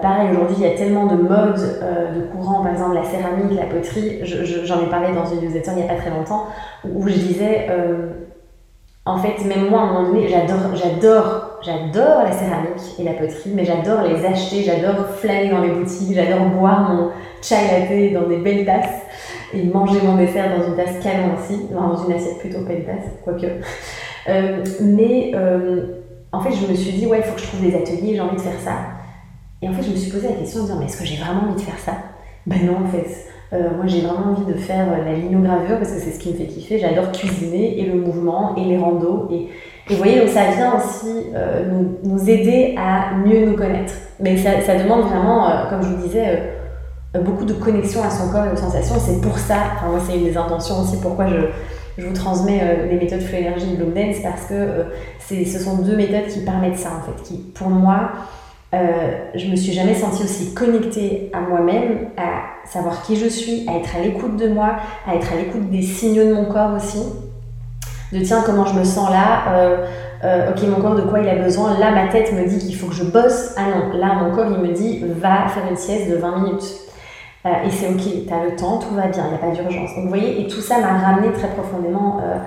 Pareil, 0.00 0.30
aujourd'hui, 0.30 0.56
il 0.60 0.64
y 0.64 0.66
a 0.66 0.76
tellement 0.76 1.06
de 1.06 1.16
modes, 1.16 1.80
de 2.14 2.20
courants, 2.32 2.62
par 2.62 2.72
exemple 2.72 2.94
la 2.94 3.04
céramique, 3.04 3.58
la 3.58 3.66
poterie. 3.66 4.20
J'en 4.22 4.80
ai 4.80 4.86
parlé 4.86 5.12
dans 5.12 5.26
une 5.26 5.40
newsletter 5.42 5.72
il 5.72 5.76
n'y 5.76 5.82
a 5.82 5.92
pas 5.92 6.00
très 6.00 6.08
longtemps, 6.10 6.46
où 6.84 7.06
je 7.06 7.14
disais, 7.14 7.68
en 9.04 9.18
fait, 9.18 9.44
même 9.44 9.68
moi, 9.68 9.80
à 9.80 9.82
un 9.82 9.92
moment 9.92 10.08
donné, 10.08 10.28
j'adore, 10.28 10.74
j'adore 10.74 11.53
J'adore 11.64 12.24
la 12.24 12.32
céramique 12.32 12.98
et 12.98 13.04
la 13.04 13.14
poterie, 13.14 13.52
mais 13.54 13.64
j'adore 13.64 14.02
les 14.02 14.24
acheter, 14.24 14.62
j'adore 14.62 15.06
flâner 15.08 15.48
dans 15.48 15.62
les 15.62 15.70
boutiques, 15.70 16.14
j'adore 16.14 16.46
boire 16.50 16.90
mon 16.90 17.10
chai 17.40 17.54
latte 17.54 18.12
dans 18.12 18.28
des 18.28 18.36
belles 18.36 18.66
tasses. 18.66 19.02
et 19.54 19.62
manger 19.64 20.00
mon 20.02 20.16
dessert 20.16 20.58
dans 20.58 20.66
une 20.66 20.76
tasse 20.76 21.02
canon 21.02 21.34
aussi, 21.38 21.68
dans 21.72 21.96
une 22.04 22.12
assiette 22.12 22.38
plutôt 22.38 22.64
pas 22.66 22.72
une 22.72 22.84
tasse, 22.84 23.04
quoique. 23.24 23.46
Euh, 24.28 24.64
mais 24.80 25.32
euh, 25.34 26.02
en 26.32 26.40
fait, 26.40 26.52
je 26.52 26.66
me 26.66 26.74
suis 26.74 26.92
dit, 26.92 27.06
ouais, 27.06 27.18
il 27.18 27.24
faut 27.24 27.34
que 27.34 27.40
je 27.40 27.46
trouve 27.46 27.60
des 27.60 27.74
ateliers, 27.76 28.14
j'ai 28.14 28.20
envie 28.20 28.36
de 28.36 28.40
faire 28.40 28.58
ça. 28.58 28.72
Et 29.62 29.68
en 29.68 29.72
fait, 29.72 29.82
je 29.82 29.90
me 29.90 29.96
suis 29.96 30.10
posé 30.10 30.28
la 30.28 30.34
question 30.34 30.62
de 30.62 30.66
dire, 30.66 30.76
mais 30.78 30.86
est-ce 30.86 30.98
que 30.98 31.04
j'ai 31.04 31.16
vraiment 31.16 31.42
envie 31.42 31.54
de 31.54 31.60
faire 31.60 31.78
ça? 31.78 31.92
Ben 32.46 32.66
non, 32.66 32.84
en 32.84 32.88
fait. 32.88 33.06
Euh, 33.52 33.76
moi, 33.76 33.86
j'ai 33.86 34.00
vraiment 34.00 34.32
envie 34.32 34.52
de 34.52 34.58
faire 34.58 34.90
la 34.90 35.12
linogravure 35.12 35.78
parce 35.78 35.92
que 35.92 35.98
c'est 35.98 36.10
ce 36.10 36.18
qui 36.18 36.32
me 36.32 36.36
fait 36.36 36.46
kiffer. 36.46 36.78
J'adore 36.78 37.12
cuisiner 37.12 37.78
et 37.78 37.86
le 37.86 38.00
mouvement 38.00 38.56
et 38.56 38.64
les 38.64 38.76
randos. 38.76 39.28
Et, 39.30 39.48
et 39.88 39.92
vous 39.92 39.98
voyez, 39.98 40.20
donc 40.20 40.30
ça 40.30 40.50
vient 40.50 40.74
aussi 40.76 41.26
nous, 41.70 41.98
nous, 42.04 42.30
aider 42.30 42.74
à 42.78 43.14
mieux 43.16 43.44
nous 43.44 43.56
connaître. 43.56 43.92
Mais 44.18 44.36
ça, 44.36 44.78
demande 44.78 45.02
vraiment, 45.02 45.50
comme 45.68 45.82
je 45.82 45.88
vous 45.88 46.02
disais, 46.02 46.54
beaucoup 47.22 47.44
de 47.44 47.52
connexion 47.52 48.02
à 48.02 48.10
son 48.10 48.30
corps 48.30 48.46
et 48.46 48.52
aux 48.52 48.56
sensations. 48.56 48.96
C'est 48.98 49.20
pour 49.20 49.38
ça, 49.38 49.56
enfin 49.76 49.90
moi 49.90 50.00
c'est 50.04 50.16
une 50.16 50.24
des 50.24 50.36
intentions 50.36 50.80
aussi 50.80 50.96
pourquoi 51.00 51.26
je, 51.26 51.36
je 51.98 52.06
vous 52.06 52.12
transmets 52.12 52.60
euh, 52.62 52.86
les 52.86 52.96
méthodes 52.96 53.20
Flow 53.20 53.38
Energy 53.38 53.72
et 53.72 53.76
Bloom 53.76 53.92
Dance 53.92 54.16
parce 54.22 54.46
que 54.46 54.54
euh, 54.54 54.84
ce 55.20 55.58
sont 55.58 55.78
deux 55.78 55.96
méthodes 55.96 56.26
qui 56.28 56.40
permettent 56.40 56.78
ça 56.78 56.90
en 56.90 57.02
fait, 57.02 57.22
qui 57.22 57.38
pour 57.54 57.68
moi, 57.68 58.10
euh, 58.74 59.28
je 59.34 59.46
me 59.48 59.56
suis 59.56 59.72
jamais 59.72 59.94
sentie 59.94 60.24
aussi 60.24 60.54
connectée 60.54 61.30
à 61.32 61.40
moi-même, 61.40 62.08
à 62.16 62.66
savoir 62.66 63.02
qui 63.02 63.16
je 63.16 63.26
suis, 63.26 63.66
à 63.68 63.76
être 63.76 63.96
à 63.96 64.00
l'écoute 64.00 64.36
de 64.36 64.48
moi, 64.48 64.76
à 65.06 65.14
être 65.14 65.32
à 65.32 65.36
l'écoute 65.36 65.70
des 65.70 65.82
signaux 65.82 66.24
de 66.24 66.34
mon 66.34 66.46
corps 66.46 66.74
aussi, 66.74 67.04
de 68.14 68.24
tiens 68.24 68.42
comment 68.46 68.64
je 68.64 68.78
me 68.78 68.84
sens 68.84 69.10
là, 69.10 69.52
euh, 70.24 70.50
ok 70.50 70.62
mon 70.68 70.80
corps 70.80 70.94
de 70.94 71.02
quoi 71.02 71.20
il 71.20 71.28
a 71.28 71.36
besoin, 71.36 71.78
là 71.78 71.90
ma 71.90 72.08
tête 72.08 72.32
me 72.32 72.46
dit 72.48 72.58
qu'il 72.58 72.76
faut 72.76 72.86
que 72.86 72.94
je 72.94 73.04
bosse, 73.04 73.54
ah 73.56 73.62
non, 73.62 73.98
là 73.98 74.14
mon 74.14 74.34
corps 74.34 74.46
il 74.50 74.58
me 74.58 74.72
dit 74.72 75.04
va 75.20 75.48
faire 75.48 75.64
une 75.70 75.76
sieste 75.76 76.10
de 76.10 76.16
20 76.16 76.38
minutes. 76.42 76.84
Euh, 77.46 77.50
et 77.66 77.70
c'est 77.70 77.88
ok, 77.88 78.26
tu 78.26 78.32
as 78.32 78.42
le 78.42 78.56
temps, 78.56 78.78
tout 78.78 78.94
va 78.94 79.08
bien, 79.08 79.24
il 79.26 79.30
n'y 79.30 79.34
a 79.34 79.38
pas 79.38 79.50
d'urgence. 79.50 79.94
Donc 79.94 80.04
vous 80.04 80.08
voyez, 80.08 80.40
et 80.40 80.46
tout 80.46 80.62
ça 80.62 80.78
m'a 80.78 80.96
ramené 80.96 81.30
très 81.32 81.48
profondément 81.48 82.20
euh, 82.22 82.38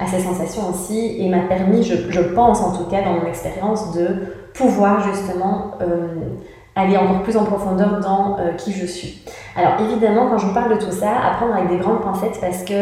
à, 0.00 0.06
ces 0.06 0.20
sensations 0.20 0.70
aussi 0.70 1.16
et 1.18 1.28
m'a 1.28 1.40
permis, 1.40 1.82
je, 1.82 2.20
pense 2.34 2.60
en 2.60 2.72
tout 2.72 2.84
cas 2.84 3.02
dans 3.02 3.12
mon 3.12 3.26
expérience, 3.26 3.92
de 3.92 4.06
pouvoir 4.54 5.00
justement 5.00 5.72
euh, 5.82 6.08
aller 6.74 6.96
encore 6.96 7.22
plus 7.22 7.36
en 7.36 7.44
profondeur 7.44 8.00
dans 8.00 8.36
qui 8.56 8.72
je 8.72 8.86
suis. 8.86 9.24
Alors 9.56 9.74
évidemment, 9.80 10.28
quand 10.28 10.38
je 10.38 10.46
vous 10.46 10.54
parle 10.54 10.78
de 10.78 10.82
tout 10.82 10.90
ça, 10.90 11.10
à 11.10 11.34
prendre 11.36 11.54
avec 11.54 11.68
des 11.68 11.78
grandes 11.78 12.00
pincettes 12.02 12.38
parce 12.40 12.64
que 12.64 12.74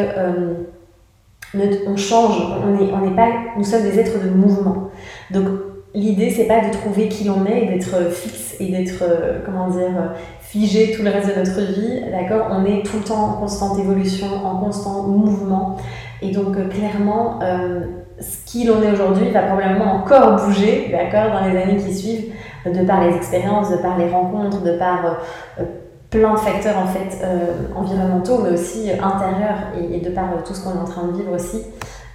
on 1.87 1.97
change, 1.97 2.37
on 2.65 3.07
est, 3.07 3.17
pas, 3.17 3.29
nous 3.57 3.65
sommes 3.65 3.83
des 3.83 3.99
êtres 3.99 4.23
de 4.23 4.31
mouvement. 4.31 4.89
Donc 5.31 5.47
l'idée 5.95 6.31
c'est 6.31 6.47
pas 6.47 6.61
de 6.61 6.73
trouver 6.73 7.09
qui 7.09 7.25
l'on 7.25 7.45
est 7.47 7.65
et 7.65 7.67
d'être 7.67 8.11
fixe 8.11 8.57
et 8.61 8.71
d'être 8.71 9.05
comment 9.45 9.69
dire 9.69 10.15
figé 10.53 10.93
tout 10.93 11.03
le 11.03 11.09
reste 11.09 11.29
de 11.29 11.39
notre 11.39 11.73
vie, 11.73 12.03
d'accord? 12.11 12.49
On 12.51 12.67
est 12.67 12.83
tout 12.85 12.99
le 12.99 13.05
temps 13.05 13.25
en 13.25 13.33
constante 13.33 13.79
évolution, 13.79 14.27
en 14.45 14.59
constant 14.59 15.05
mouvement. 15.05 15.79
Et 16.21 16.31
donc, 16.31 16.57
euh, 16.59 16.69
clairement, 16.69 17.41
euh, 17.43 17.81
ce 18.21 18.45
qu'il 18.45 18.71
en 18.71 18.83
est 18.83 18.93
aujourd'hui 18.93 19.31
va 19.31 19.45
probablement 19.45 19.95
encore 19.95 20.45
bouger, 20.45 20.93
d'accord, 20.93 21.33
dans 21.33 21.49
les 21.49 21.59
années 21.59 21.77
qui 21.77 21.95
suivent, 21.95 22.33
de 22.67 22.87
par 22.87 23.03
les 23.03 23.17
expériences, 23.17 23.71
de 23.71 23.79
par 23.79 23.97
les 23.97 24.09
rencontres, 24.09 24.63
de 24.63 24.73
par 24.73 25.19
euh, 25.59 25.63
plein 26.13 26.35
de 26.35 26.39
facteurs, 26.39 26.79
en 26.79 26.87
fait, 26.87 27.27
environnementaux, 27.75 28.39
mais 28.45 28.51
aussi 28.51 28.91
intérieurs, 28.93 29.73
et, 29.93 29.99
de 29.99 30.11
par 30.11 30.29
tout 30.45 30.55
ce 30.55 30.63
qu'on 30.63 30.71
est 30.71 30.81
en 30.81 30.85
train 30.85 31.09
de 31.09 31.17
vivre 31.17 31.33
aussi. 31.35 31.63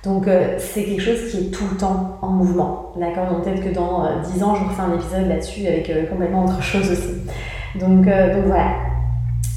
Donc 0.04 0.30
c'est 0.60 0.84
quelque 0.84 1.02
chose 1.02 1.30
qui 1.30 1.38
est 1.38 1.52
tout 1.52 1.66
le 1.70 1.76
temps 1.76 2.18
en 2.22 2.30
mouvement. 2.30 2.94
D'accord? 2.96 3.26
Donc 3.26 3.44
peut-être 3.44 3.62
que 3.62 3.74
dans 3.74 4.06
10 4.34 4.44
ans, 4.44 4.56
je 4.56 4.64
refais 4.64 4.82
un 4.82 4.94
épisode 4.94 5.28
là-dessus 5.28 5.68
avec 5.68 6.10
complètement 6.10 6.46
autre 6.46 6.62
chose 6.62 6.90
aussi. 6.90 7.16
Donc, 7.80 8.08
euh, 8.08 8.36
donc 8.36 8.46
voilà. 8.48 8.72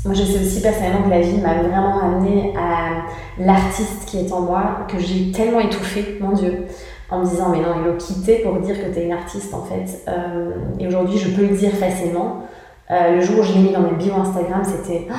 Moi, 0.04 0.14
je 0.14 0.23
sais 0.23 0.40
aussi 0.40 0.62
personnellement 0.62 1.02
que 1.02 1.11
la 1.11 1.20
vie 1.20 1.38
m'a 1.40 1.62
vraiment 1.62 2.00
amené 2.00 2.54
à 2.56 3.04
l'artiste 3.38 4.06
qui 4.06 4.18
est 4.18 4.32
en 4.32 4.40
moi, 4.40 4.87
que 4.88 4.99
j'ai 4.99 5.30
tellement 5.30 5.61
étouffé, 5.61 6.18
mon 6.20 6.32
Dieu, 6.32 6.64
en 7.11 7.20
me 7.20 7.26
disant, 7.26 7.50
mais 7.50 7.59
non, 7.59 7.75
il 7.85 7.90
a 7.90 7.92
quitté 7.94 8.38
pour 8.38 8.59
dire 8.61 8.76
que 8.76 8.90
tu 8.92 8.99
es 8.99 9.04
une 9.04 9.12
artiste 9.12 9.52
en 9.52 9.62
fait. 9.62 10.02
Euh, 10.09 10.52
et 10.78 10.87
aujourd'hui, 10.87 11.18
je 11.18 11.30
peux 11.37 11.42
le 11.42 11.56
dire 11.56 11.73
facilement. 11.73 12.44
Euh, 12.90 13.16
le 13.16 13.20
jour 13.20 13.40
où 13.40 13.42
je 13.42 13.52
l'ai 13.52 13.61
mis 13.61 13.73
dans 13.73 13.82
mes 13.82 13.92
bio 13.92 14.14
Instagram, 14.14 14.62
c'était. 14.64 15.06
Oh, 15.11 15.14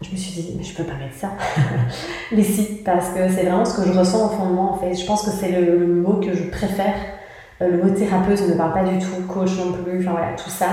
je 0.00 0.10
me 0.10 0.16
suis 0.16 0.42
dit, 0.42 0.54
mais 0.56 0.64
je 0.64 0.74
peux 0.74 0.84
pas 0.84 0.94
mettre 0.94 1.14
ça. 1.16 1.28
mais 2.32 2.42
si, 2.42 2.82
parce 2.84 3.10
que 3.10 3.28
c'est 3.28 3.44
vraiment 3.44 3.64
ce 3.64 3.80
que 3.80 3.86
je 3.92 3.98
ressens 3.98 4.26
au 4.26 4.28
fond 4.30 4.46
de 4.46 4.52
moi 4.54 4.72
en 4.72 4.76
fait. 4.76 4.94
Je 4.94 5.06
pense 5.06 5.22
que 5.24 5.30
c'est 5.30 5.52
le, 5.52 5.86
mot 5.86 6.14
que 6.14 6.34
je 6.34 6.44
préfère. 6.50 6.94
le 7.60 7.82
mot 7.82 7.90
thérapeute 7.90 8.48
ne 8.48 8.54
parle 8.54 8.72
pas 8.72 8.84
du 8.84 8.98
tout, 8.98 9.22
coach 9.28 9.56
non 9.58 9.72
plus, 9.72 10.00
enfin 10.00 10.12
voilà, 10.12 10.32
tout 10.36 10.50
ça. 10.50 10.66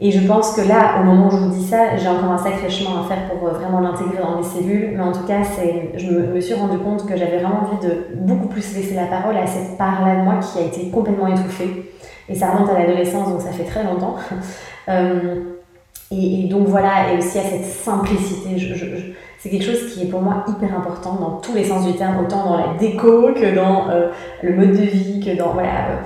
Et 0.00 0.12
je 0.12 0.26
pense 0.28 0.52
que 0.52 0.60
là, 0.60 1.00
au 1.00 1.04
moment 1.04 1.26
où 1.26 1.30
je 1.30 1.36
vous 1.38 1.50
dis 1.50 1.66
ça, 1.66 1.96
j'ai 1.96 2.06
encore 2.06 2.30
un 2.30 2.38
sacré 2.38 2.70
chemin 2.70 3.00
à 3.00 3.08
faire 3.08 3.28
pour 3.28 3.48
euh, 3.48 3.52
vraiment 3.52 3.80
l'intégrer 3.80 4.18
dans 4.22 4.36
mes 4.36 4.44
cellules. 4.44 4.92
Mais 4.94 5.02
en 5.02 5.10
tout 5.10 5.26
cas, 5.26 5.42
je 5.96 6.06
me, 6.06 6.40
suis 6.40 6.54
rendu 6.54 6.78
compte 6.78 7.04
que 7.04 7.16
j'avais 7.16 7.38
vraiment 7.38 7.62
envie 7.62 7.84
de 7.84 8.06
beaucoup 8.14 8.46
plus 8.46 8.76
laisser 8.76 8.94
la 8.94 9.06
parole 9.06 9.36
à 9.36 9.46
cette 9.46 9.76
part-là 9.76 10.16
de 10.16 10.20
moi 10.22 10.34
qui 10.36 10.58
a 10.60 10.66
été 10.66 10.90
complètement 10.90 11.26
étouffée. 11.26 11.92
Et 12.28 12.34
ça 12.34 12.50
remonte 12.50 12.70
à 12.70 12.78
l'adolescence, 12.78 13.28
donc 13.28 13.40
ça 13.40 13.50
fait 13.50 13.64
très 13.64 13.82
longtemps. 13.82 14.16
Euh, 14.88 15.34
et, 16.10 16.48
donc 16.48 16.66
voilà, 16.68 17.12
et 17.12 17.18
aussi 17.18 17.38
à 17.38 17.42
cette 17.42 17.64
simplicité. 17.64 18.56
c'est 19.38 19.50
quelque 19.50 19.64
chose 19.64 19.92
qui 19.92 20.02
est 20.02 20.06
pour 20.06 20.22
moi 20.22 20.44
hyper 20.48 20.74
important 20.74 21.16
dans 21.16 21.36
tous 21.36 21.54
les 21.54 21.64
sens 21.64 21.86
du 21.86 21.94
terme, 21.94 22.24
autant 22.24 22.44
dans 22.44 22.56
la 22.56 22.74
déco 22.78 23.34
que 23.34 23.54
dans 23.54 23.90
euh, 23.90 24.08
le 24.42 24.56
mode 24.56 24.72
de 24.72 24.84
vie, 24.84 25.20
que 25.20 25.36
dans 25.36 25.52
voilà, 25.52 26.00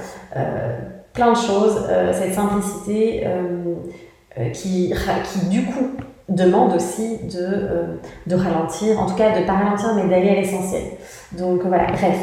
plein 1.13 1.33
de 1.33 1.37
choses, 1.37 1.87
euh, 1.89 2.13
cette 2.13 2.35
simplicité 2.35 3.23
euh, 3.27 3.75
euh, 4.39 4.51
qui, 4.51 4.93
qui 5.25 5.47
du 5.49 5.65
coup 5.65 5.91
demande 6.29 6.75
aussi 6.75 7.19
de, 7.25 7.99
de 8.27 8.37
ralentir, 8.37 8.99
en 8.99 9.07
tout 9.07 9.15
cas 9.15 9.35
de 9.35 9.41
ne 9.41 9.47
pas 9.47 9.53
ralentir 9.53 9.95
mais 9.95 10.09
d'aller 10.09 10.31
à 10.31 10.35
l'essentiel. 10.37 10.83
Donc 11.33 11.63
voilà, 11.65 11.87
bref, 11.89 12.17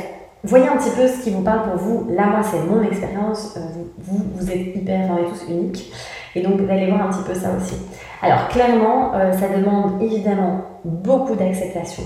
voyez 0.44 0.68
un 0.68 0.78
petit 0.78 0.90
peu 0.96 1.08
ce 1.08 1.24
qui 1.24 1.32
vous 1.32 1.42
parle 1.42 1.70
pour 1.70 1.78
vous. 1.78 2.08
Là, 2.10 2.26
moi, 2.28 2.42
c'est 2.42 2.64
mon 2.64 2.82
expérience. 2.82 3.58
Vous, 4.00 4.24
vous 4.36 4.52
êtes 4.52 4.76
hyper, 4.76 5.12
enfin, 5.12 5.18
tous 5.30 5.52
uniques. 5.52 5.92
Et 6.36 6.42
donc, 6.42 6.66
d'aller 6.66 6.90
voir 6.90 7.04
un 7.04 7.10
petit 7.10 7.24
peu 7.24 7.34
ça 7.34 7.50
aussi. 7.58 7.76
Alors, 8.22 8.48
clairement, 8.50 9.14
ça 9.34 9.48
demande 9.50 10.02
évidemment 10.02 10.62
beaucoup 10.84 11.36
d'acceptation, 11.36 12.04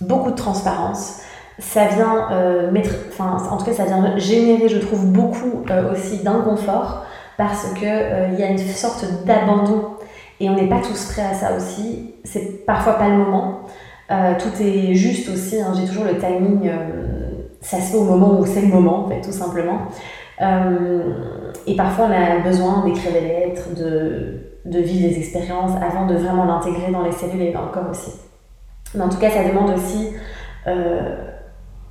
beaucoup 0.00 0.30
de 0.30 0.36
transparence 0.36 1.22
ça 1.58 1.86
vient 1.86 2.30
euh, 2.32 2.70
mettre, 2.70 2.90
enfin 3.08 3.38
en 3.50 3.56
tout 3.56 3.64
cas 3.64 3.72
ça 3.72 3.84
vient 3.84 4.16
générer, 4.18 4.68
je 4.68 4.78
trouve, 4.78 5.06
beaucoup 5.06 5.64
euh, 5.70 5.92
aussi 5.92 6.22
d'inconfort 6.22 7.04
parce 7.38 7.72
que 7.74 7.84
euh, 7.84 8.28
il 8.32 8.38
y 8.38 8.42
a 8.42 8.48
une 8.48 8.58
sorte 8.58 9.06
d'abandon 9.24 9.96
et 10.40 10.50
on 10.50 10.54
n'est 10.54 10.68
pas 10.68 10.80
tous 10.80 11.12
prêts 11.12 11.22
à 11.22 11.34
ça 11.34 11.56
aussi. 11.56 12.14
C'est 12.24 12.66
parfois 12.66 12.94
pas 12.94 13.08
le 13.08 13.16
moment. 13.16 13.62
tout 14.38 14.62
est 14.62 14.94
juste 14.94 15.30
aussi. 15.30 15.58
Hein, 15.58 15.72
J'ai 15.74 15.86
toujours 15.86 16.04
le 16.04 16.18
timing. 16.18 16.70
ça 17.62 17.78
se 17.78 17.92
fait 17.92 17.96
au 17.96 18.04
moment 18.04 18.38
où 18.38 18.44
c'est 18.44 18.60
le 18.60 18.68
moment, 18.68 19.08
tout 19.24 19.32
simplement. 19.32 19.88
Et 20.40 21.76
parfois 21.76 22.08
on 22.08 22.12
a 22.12 22.38
besoin 22.40 22.84
d'écrire 22.84 23.12
des 23.12 23.20
lettres, 23.20 23.74
de, 23.74 24.60
de 24.64 24.78
vivre 24.78 25.08
des 25.08 25.18
expériences 25.18 25.72
avant 25.82 26.06
de 26.06 26.14
vraiment 26.14 26.44
l'intégrer 26.44 26.92
dans 26.92 27.02
les 27.02 27.12
cellules 27.12 27.42
et 27.42 27.52
dans 27.52 27.62
le 27.62 27.70
corps 27.72 27.90
aussi. 27.90 28.12
Mais 28.94 29.02
en 29.02 29.08
tout 29.08 29.18
cas, 29.18 29.30
ça 29.30 29.44
demande 29.44 29.70
aussi 29.70 30.14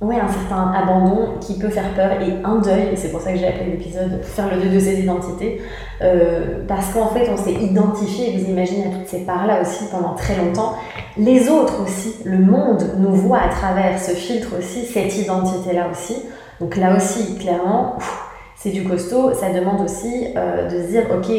ouais, 0.00 0.16
un 0.20 0.28
certain 0.28 0.72
abandon 0.72 1.38
qui 1.40 1.58
peut 1.58 1.68
faire 1.68 1.94
peur 1.94 2.12
et 2.20 2.44
un 2.44 2.56
deuil, 2.56 2.88
et 2.92 2.96
c'est 2.96 3.10
pour 3.10 3.20
ça 3.20 3.32
que 3.32 3.38
j'ai 3.38 3.46
appelé 3.46 3.70
l'épisode 3.72 4.22
Faire 4.22 4.54
le 4.54 4.60
deuil 4.60 4.74
de 4.74 4.80
ses 4.80 5.00
identités, 5.00 5.60
euh, 6.02 6.64
parce 6.68 6.92
qu'en 6.92 7.08
fait 7.08 7.28
on 7.30 7.36
s'est 7.36 7.54
identifié, 7.54 8.36
vous 8.36 8.50
imaginez, 8.50 8.86
à 8.86 8.90
toutes 8.90 9.08
ces 9.08 9.24
parts-là 9.24 9.62
aussi 9.62 9.84
pendant 9.90 10.14
très 10.14 10.36
longtemps. 10.36 10.74
Les 11.16 11.48
autres 11.48 11.82
aussi, 11.82 12.16
le 12.24 12.38
monde 12.38 12.84
nous 12.98 13.12
voit 13.12 13.40
à 13.40 13.48
travers 13.48 13.98
ce 13.98 14.12
filtre 14.12 14.58
aussi, 14.58 14.84
cette 14.84 15.16
identité-là 15.16 15.86
aussi. 15.90 16.16
Donc 16.60 16.76
là 16.76 16.94
aussi, 16.96 17.36
clairement, 17.38 17.96
c'est 18.56 18.70
du 18.70 18.84
costaud, 18.84 19.32
ça 19.34 19.52
demande 19.52 19.82
aussi 19.82 20.28
euh, 20.36 20.68
de 20.68 20.82
se 20.82 20.88
dire, 20.88 21.02
ok, 21.14 21.30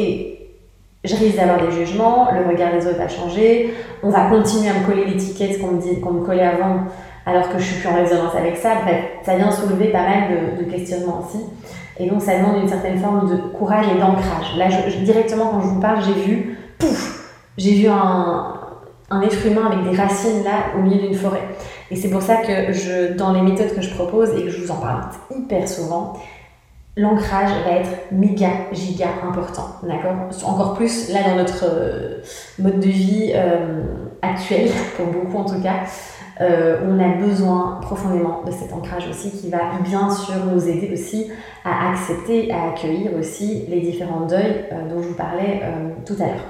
je 1.04 1.14
risque 1.14 1.36
d'avoir 1.36 1.60
des 1.60 1.72
jugements, 1.72 2.28
le 2.32 2.48
regard 2.48 2.72
des 2.72 2.86
autres 2.86 2.98
va 2.98 3.08
changer, 3.08 3.74
on 4.02 4.10
va 4.10 4.28
continuer 4.30 4.70
à 4.70 4.74
me 4.74 4.86
coller 4.86 5.04
l'étiquette 5.04 5.60
qu'on 5.60 5.72
me, 5.72 5.80
dit, 5.80 6.00
qu'on 6.00 6.12
me 6.12 6.24
collait 6.24 6.46
avant 6.46 6.84
alors 7.26 7.48
que 7.50 7.58
je 7.58 7.64
suis 7.64 7.80
plus 7.80 7.88
en 7.88 7.94
résonance 7.94 8.34
avec 8.34 8.56
ça. 8.56 8.76
Bref, 8.82 9.04
ça 9.22 9.36
vient 9.36 9.50
soulever 9.50 9.88
pas 9.88 10.02
mal 10.02 10.22
de, 10.58 10.64
questionnements 10.64 11.22
aussi. 11.26 11.44
Et 11.98 12.08
donc, 12.08 12.22
ça 12.22 12.38
demande 12.38 12.62
une 12.62 12.68
certaine 12.68 12.98
forme 12.98 13.28
de 13.28 13.36
courage 13.36 13.86
et 13.94 13.98
d'ancrage. 13.98 14.56
Là, 14.56 14.68
directement, 15.02 15.48
quand 15.48 15.60
je 15.60 15.66
vous 15.66 15.80
parle, 15.80 16.02
j'ai 16.04 16.22
vu, 16.22 16.58
pouf, 16.78 17.34
j'ai 17.58 17.74
vu 17.74 17.88
un, 17.88 18.54
un 19.10 19.20
être 19.22 19.46
humain 19.46 19.70
avec 19.70 19.90
des 19.90 19.96
racines 19.96 20.42
là 20.44 20.78
au 20.78 20.82
milieu 20.82 21.00
d'une 21.00 21.14
forêt. 21.14 21.42
Et 21.90 21.96
c'est 21.96 22.10
pour 22.10 22.22
ça 22.22 22.36
que 22.36 22.72
je, 22.72 23.14
dans 23.14 23.32
les 23.32 23.42
méthodes 23.42 23.74
que 23.74 23.82
je 23.82 23.92
propose 23.94 24.30
et 24.30 24.44
que 24.44 24.50
je 24.50 24.62
vous 24.62 24.70
en 24.70 24.76
parle 24.76 25.02
hyper 25.34 25.68
souvent, 25.68 26.14
l'ancrage 26.98 27.50
va 27.64 27.70
être 27.76 28.10
méga, 28.10 28.50
giga 28.72 29.06
important. 29.26 29.68
D'accord? 29.82 30.16
Encore 30.44 30.74
plus 30.74 31.10
là 31.12 31.20
dans 31.28 31.36
notre 31.36 31.64
euh, 31.64 32.18
mode 32.58 32.80
de 32.80 32.88
vie 32.88 33.32
euh, 33.34 33.82
actuel, 34.20 34.68
pour 34.96 35.06
beaucoup 35.06 35.38
en 35.38 35.44
tout 35.44 35.62
cas. 35.62 35.84
Euh, 36.40 36.78
on 36.88 37.00
a 37.00 37.16
besoin 37.16 37.80
profondément 37.82 38.42
de 38.44 38.52
cet 38.52 38.72
ancrage 38.72 39.08
aussi 39.10 39.32
qui 39.32 39.50
va 39.50 39.58
bien 39.82 40.08
sûr 40.08 40.34
nous 40.52 40.68
aider 40.68 40.90
aussi 40.92 41.32
à 41.64 41.90
accepter, 41.90 42.52
à 42.52 42.68
accueillir 42.68 43.10
aussi 43.18 43.64
les 43.68 43.80
différents 43.80 44.20
deuils 44.20 44.66
dont 44.88 45.02
je 45.02 45.08
vous 45.08 45.14
parlais 45.14 45.62
tout 46.06 46.14
à 46.20 46.26
l'heure. 46.26 46.46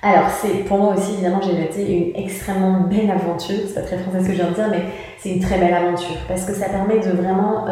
Alors, 0.00 0.30
c'est 0.30 0.64
pour 0.64 0.78
moi 0.78 0.94
aussi, 0.94 1.14
évidemment, 1.14 1.40
j'ai 1.42 1.58
noté 1.60 1.92
une 1.92 2.22
extrêmement 2.22 2.82
belle 2.82 3.10
aventure. 3.10 3.58
C'est 3.66 3.74
pas 3.74 3.80
très 3.80 3.98
français 3.98 4.20
ce 4.20 4.26
que 4.26 4.32
je 4.32 4.36
viens 4.36 4.50
de 4.50 4.54
dire, 4.54 4.68
mais 4.70 4.84
c'est 5.18 5.30
une 5.30 5.40
très 5.40 5.58
belle 5.58 5.74
aventure 5.74 6.18
parce 6.28 6.44
que 6.44 6.52
ça 6.52 6.68
permet 6.68 7.00
de 7.00 7.10
vraiment. 7.10 7.66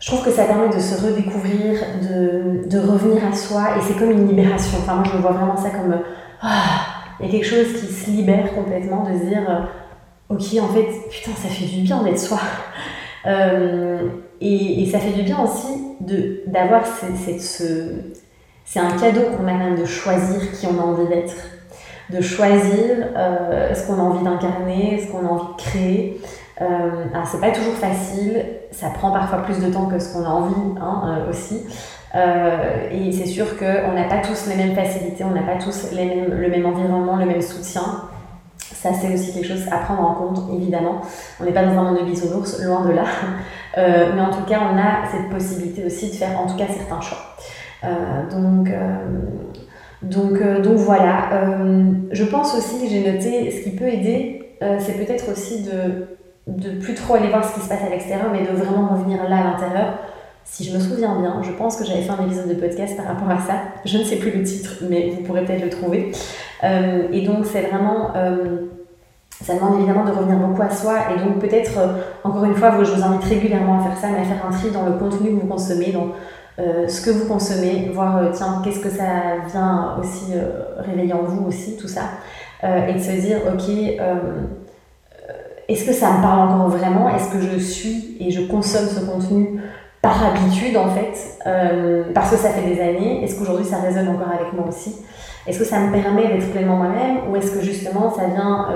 Je 0.00 0.06
trouve 0.06 0.24
que 0.24 0.30
ça 0.30 0.44
permet 0.44 0.74
de 0.74 0.80
se 0.80 1.04
redécouvrir, 1.04 1.78
de, 2.02 2.66
de 2.66 2.78
revenir 2.78 3.22
à 3.24 3.34
soi 3.34 3.76
et 3.78 3.82
c'est 3.82 3.98
comme 3.98 4.10
une 4.10 4.26
libération. 4.26 4.78
Enfin, 4.80 4.94
moi, 4.94 5.04
je 5.04 5.18
vois 5.18 5.32
vraiment 5.32 5.56
ça 5.56 5.70
comme. 5.70 6.00
Ah, 6.40 6.86
il 7.20 7.26
y 7.26 7.28
a 7.28 7.32
quelque 7.32 7.46
chose 7.46 7.78
qui 7.78 7.92
se 7.92 8.10
libère 8.10 8.54
complètement, 8.54 9.04
de 9.04 9.18
se 9.18 9.24
dire 9.26 9.42
euh, 9.48 10.34
Ok, 10.34 10.42
en 10.60 10.68
fait, 10.68 10.86
putain, 11.10 11.32
ça 11.36 11.48
fait 11.48 11.66
du 11.66 11.82
bien 11.82 12.02
d'être 12.02 12.18
soi. 12.18 12.40
Euh, 13.26 14.08
et, 14.40 14.88
ça 14.90 14.98
fait 14.98 15.10
du 15.10 15.24
bien 15.24 15.44
aussi 15.44 15.66
d'avoir 16.46 16.86
ce, 16.86 17.92
c'est 18.64 18.80
un 18.80 18.92
cadeau 18.92 19.20
qu'on 19.36 19.46
a 19.46 19.52
même 19.52 19.78
de 19.78 19.84
choisir 19.84 20.40
qui 20.52 20.66
on 20.66 20.80
a 20.80 20.82
envie 20.82 21.06
d'être, 21.06 21.34
de 22.08 22.22
choisir 22.22 23.08
euh, 23.14 23.74
ce 23.74 23.86
qu'on 23.86 23.98
a 23.98 24.02
envie 24.02 24.24
d'incarner, 24.24 25.04
ce 25.04 25.12
qu'on 25.12 25.26
a 25.26 25.28
envie 25.28 25.52
de 25.54 25.62
créer. 25.62 26.20
Euh, 26.60 27.06
alors 27.14 27.26
c'est 27.26 27.40
pas 27.40 27.52
toujours 27.52 27.74
facile, 27.74 28.44
ça 28.70 28.90
prend 28.90 29.12
parfois 29.12 29.38
plus 29.38 29.60
de 29.60 29.72
temps 29.72 29.86
que 29.86 29.98
ce 29.98 30.12
qu'on 30.12 30.24
a 30.24 30.28
envie 30.28 30.78
hein, 30.80 31.02
euh, 31.06 31.30
aussi. 31.30 31.62
Euh, 32.14 32.90
et 32.90 33.12
c'est 33.12 33.26
sûr 33.26 33.56
qu'on 33.56 33.92
n'a 33.92 34.04
pas 34.04 34.18
tous 34.18 34.46
les 34.48 34.56
mêmes 34.56 34.74
facilités, 34.74 35.24
on 35.24 35.30
n'a 35.30 35.42
pas 35.42 35.56
tous 35.56 35.90
les 35.92 36.04
mêmes, 36.04 36.34
le 36.34 36.48
même 36.50 36.66
environnement, 36.66 37.16
le 37.16 37.24
même 37.24 37.40
soutien. 37.40 37.82
Ça, 38.58 38.90
c'est 38.92 39.12
aussi 39.12 39.32
quelque 39.32 39.48
chose 39.48 39.66
à 39.70 39.78
prendre 39.78 40.02
en 40.02 40.14
compte, 40.14 40.40
évidemment. 40.54 41.00
On 41.40 41.44
n'est 41.44 41.52
pas 41.52 41.64
dans 41.64 41.78
un 41.78 41.82
monde 41.82 41.98
de 41.98 42.04
bisounours, 42.04 42.62
loin 42.62 42.84
de 42.84 42.92
là. 42.92 43.04
Mais 43.76 44.20
en 44.20 44.30
tout 44.30 44.44
cas, 44.46 44.60
on 44.72 44.78
a 44.78 45.06
cette 45.10 45.28
possibilité 45.28 45.84
aussi 45.84 46.10
de 46.10 46.14
faire, 46.14 46.40
en 46.40 46.46
tout 46.46 46.56
cas, 46.56 46.66
certains 46.66 47.00
choix. 47.00 47.36
Donc, 48.30 48.70
donc, 50.02 50.62
donc 50.62 50.76
voilà. 50.76 51.30
je 52.10 52.24
pense 52.24 52.56
aussi, 52.56 52.88
j'ai 52.88 53.12
noté, 53.12 53.50
ce 53.50 53.64
qui 53.64 53.76
peut 53.76 53.88
aider, 53.88 54.56
c'est 54.78 55.04
peut-être 55.04 55.30
aussi 55.30 55.62
de 55.62 56.19
de 56.46 56.78
plus 56.80 56.94
trop 56.94 57.14
aller 57.14 57.28
voir 57.28 57.44
ce 57.44 57.54
qui 57.54 57.60
se 57.60 57.68
passe 57.68 57.82
à 57.82 57.88
l'extérieur, 57.88 58.28
mais 58.32 58.40
de 58.40 58.56
vraiment 58.56 58.88
revenir 58.88 59.28
là 59.28 59.38
à 59.38 59.44
l'intérieur. 59.44 59.94
Si 60.44 60.64
je 60.64 60.74
me 60.74 60.80
souviens 60.80 61.18
bien, 61.20 61.40
je 61.42 61.52
pense 61.52 61.76
que 61.76 61.84
j'avais 61.84 62.02
fait 62.02 62.10
un 62.10 62.24
épisode 62.24 62.48
de 62.48 62.54
podcast 62.54 62.96
par 62.96 63.06
rapport 63.06 63.30
à 63.30 63.38
ça. 63.38 63.54
Je 63.84 63.98
ne 63.98 64.04
sais 64.04 64.16
plus 64.16 64.32
le 64.32 64.42
titre, 64.42 64.78
mais 64.88 65.10
vous 65.10 65.22
pourrez 65.22 65.44
peut-être 65.44 65.62
le 65.62 65.70
trouver. 65.70 66.12
et 66.64 67.20
donc, 67.22 67.46
c'est 67.46 67.62
vraiment. 67.62 68.12
ça 69.42 69.54
demande 69.54 69.76
évidemment 69.76 70.04
de 70.04 70.10
revenir 70.10 70.38
beaucoup 70.38 70.62
à 70.62 70.70
soi. 70.70 70.94
Et 71.14 71.20
donc, 71.20 71.38
peut-être, 71.38 71.78
encore 72.24 72.44
une 72.44 72.56
fois, 72.56 72.72
je 72.82 72.90
vous 72.90 73.02
invite 73.02 73.22
régulièrement 73.24 73.78
à 73.78 73.90
faire 73.90 73.96
ça, 73.96 74.08
mais 74.08 74.20
à 74.20 74.24
faire 74.24 74.44
un 74.44 74.50
tri 74.50 74.70
dans 74.70 74.86
le 74.86 74.92
contenu 74.92 75.36
que 75.36 75.40
vous 75.42 75.46
consommez, 75.46 75.92
dans 75.92 76.08
euh, 76.60 76.88
ce 76.88 77.00
que 77.00 77.10
vous 77.10 77.26
consommez, 77.26 77.90
voir 77.92 78.18
euh, 78.18 78.30
tiens 78.32 78.60
qu'est-ce 78.62 78.80
que 78.80 78.90
ça 78.90 79.38
vient 79.50 79.96
aussi 79.98 80.32
euh, 80.34 80.74
réveiller 80.78 81.12
en 81.12 81.22
vous 81.22 81.46
aussi 81.46 81.76
tout 81.76 81.88
ça, 81.88 82.02
et 82.62 82.92
de 82.92 82.98
se 82.98 83.12
dire 83.12 83.38
ok 83.46 83.70
est-ce 85.72 85.84
que 85.84 85.92
ça 85.92 86.12
me 86.12 86.22
parle 86.22 86.48
encore 86.48 86.68
vraiment, 86.68 87.08
est-ce 87.08 87.30
que 87.30 87.40
je 87.40 87.58
suis 87.58 88.16
et 88.20 88.30
je 88.30 88.42
consomme 88.42 88.88
ce 88.88 89.04
contenu 89.04 89.60
par 90.02 90.24
habitude 90.24 90.76
en 90.76 90.88
fait, 90.88 91.38
parce 92.14 92.30
que 92.30 92.36
ça 92.36 92.50
fait 92.50 92.74
des 92.74 92.80
années, 92.80 93.22
est-ce 93.22 93.38
qu'aujourd'hui 93.38 93.66
ça 93.66 93.76
résonne 93.76 94.08
encore 94.08 94.32
avec 94.32 94.52
moi 94.54 94.66
aussi, 94.68 94.96
est-ce 95.46 95.58
que 95.58 95.64
ça 95.64 95.78
me 95.78 95.92
permet 95.92 96.28
d'être 96.28 96.50
pleinement 96.50 96.76
moi-même? 96.76 97.30
Ou 97.30 97.36
est-ce 97.36 97.50
que 97.50 97.60
justement 97.60 98.10
ça 98.10 98.22
vient 98.26 98.68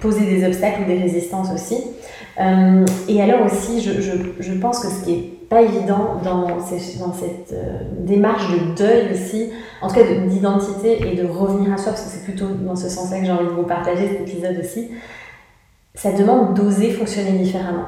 poser 0.00 0.26
des 0.26 0.46
obstacles 0.46 0.82
ou 0.82 0.84
des 0.84 0.98
résistances 0.98 1.48
aussi? 1.54 1.82
et 3.08 3.22
alors 3.22 3.46
aussi, 3.46 3.80
je, 3.80 4.52
pense 4.60 4.80
que 4.80 4.88
ce 4.88 5.04
qui 5.04 5.12
est 5.12 5.37
pas 5.48 5.62
évident 5.62 6.20
dans, 6.22 6.46
dans 6.46 6.60
cette 6.60 7.52
euh, 7.52 7.80
démarche 8.00 8.50
de 8.50 8.74
deuil 8.74 9.12
aussi, 9.12 9.50
en 9.80 9.88
tout 9.88 9.94
cas 9.94 10.04
d'identité 10.04 11.00
et 11.06 11.16
de 11.16 11.26
revenir 11.26 11.72
à 11.72 11.78
soi, 11.78 11.92
parce 11.92 12.02
que 12.02 12.10
c'est 12.10 12.24
plutôt 12.24 12.48
dans 12.48 12.76
ce 12.76 12.88
sens-là 12.88 13.20
que 13.20 13.24
j'ai 13.24 13.32
envie 13.32 13.46
de 13.46 13.52
vous 13.52 13.62
partager 13.62 14.08
cet 14.08 14.20
épisode 14.28 14.58
aussi. 14.58 14.90
Ça 15.94 16.12
demande 16.12 16.54
d'oser 16.54 16.90
fonctionner 16.90 17.38
différemment. 17.38 17.86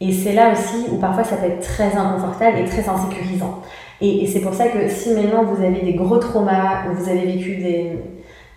Et 0.00 0.12
c'est 0.12 0.32
là 0.32 0.52
aussi 0.52 0.90
où 0.90 0.96
parfois 0.96 1.24
ça 1.24 1.36
peut 1.36 1.46
être 1.46 1.60
très 1.60 1.96
inconfortable 1.96 2.58
et 2.58 2.64
très 2.64 2.86
insécurisant. 2.88 3.60
Et, 4.00 4.24
et 4.24 4.26
c'est 4.26 4.40
pour 4.40 4.52
ça 4.52 4.68
que 4.68 4.88
si 4.88 5.10
maintenant 5.14 5.44
vous 5.44 5.62
avez 5.62 5.80
des 5.80 5.94
gros 5.94 6.18
traumas, 6.18 6.88
ou 6.90 6.94
vous 6.94 7.08
avez 7.08 7.24
vécu 7.24 7.56
des, 7.56 7.98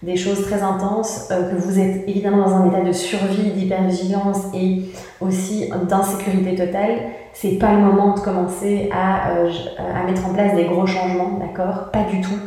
des 0.03 0.15
choses 0.15 0.43
très 0.43 0.61
intenses, 0.61 1.27
euh, 1.31 1.51
que 1.51 1.55
vous 1.55 1.79
êtes 1.79 2.07
évidemment 2.07 2.47
dans 2.47 2.55
un 2.55 2.69
état 2.69 2.81
de 2.81 2.91
survie, 2.91 3.51
d'hypervigilance 3.51 4.37
et 4.53 4.83
aussi 5.19 5.69
d'insécurité 5.89 6.55
totale, 6.55 6.99
c'est 7.33 7.57
pas 7.57 7.73
le 7.73 7.79
moment 7.79 8.13
de 8.13 8.19
commencer 8.19 8.89
à, 8.93 9.31
euh, 9.31 9.51
à, 9.77 10.03
mettre 10.03 10.25
en 10.27 10.33
place 10.33 10.55
des 10.55 10.65
gros 10.65 10.85
changements, 10.85 11.39
d'accord? 11.39 11.91
Pas 11.91 12.03
du 12.03 12.21
tout. 12.21 12.39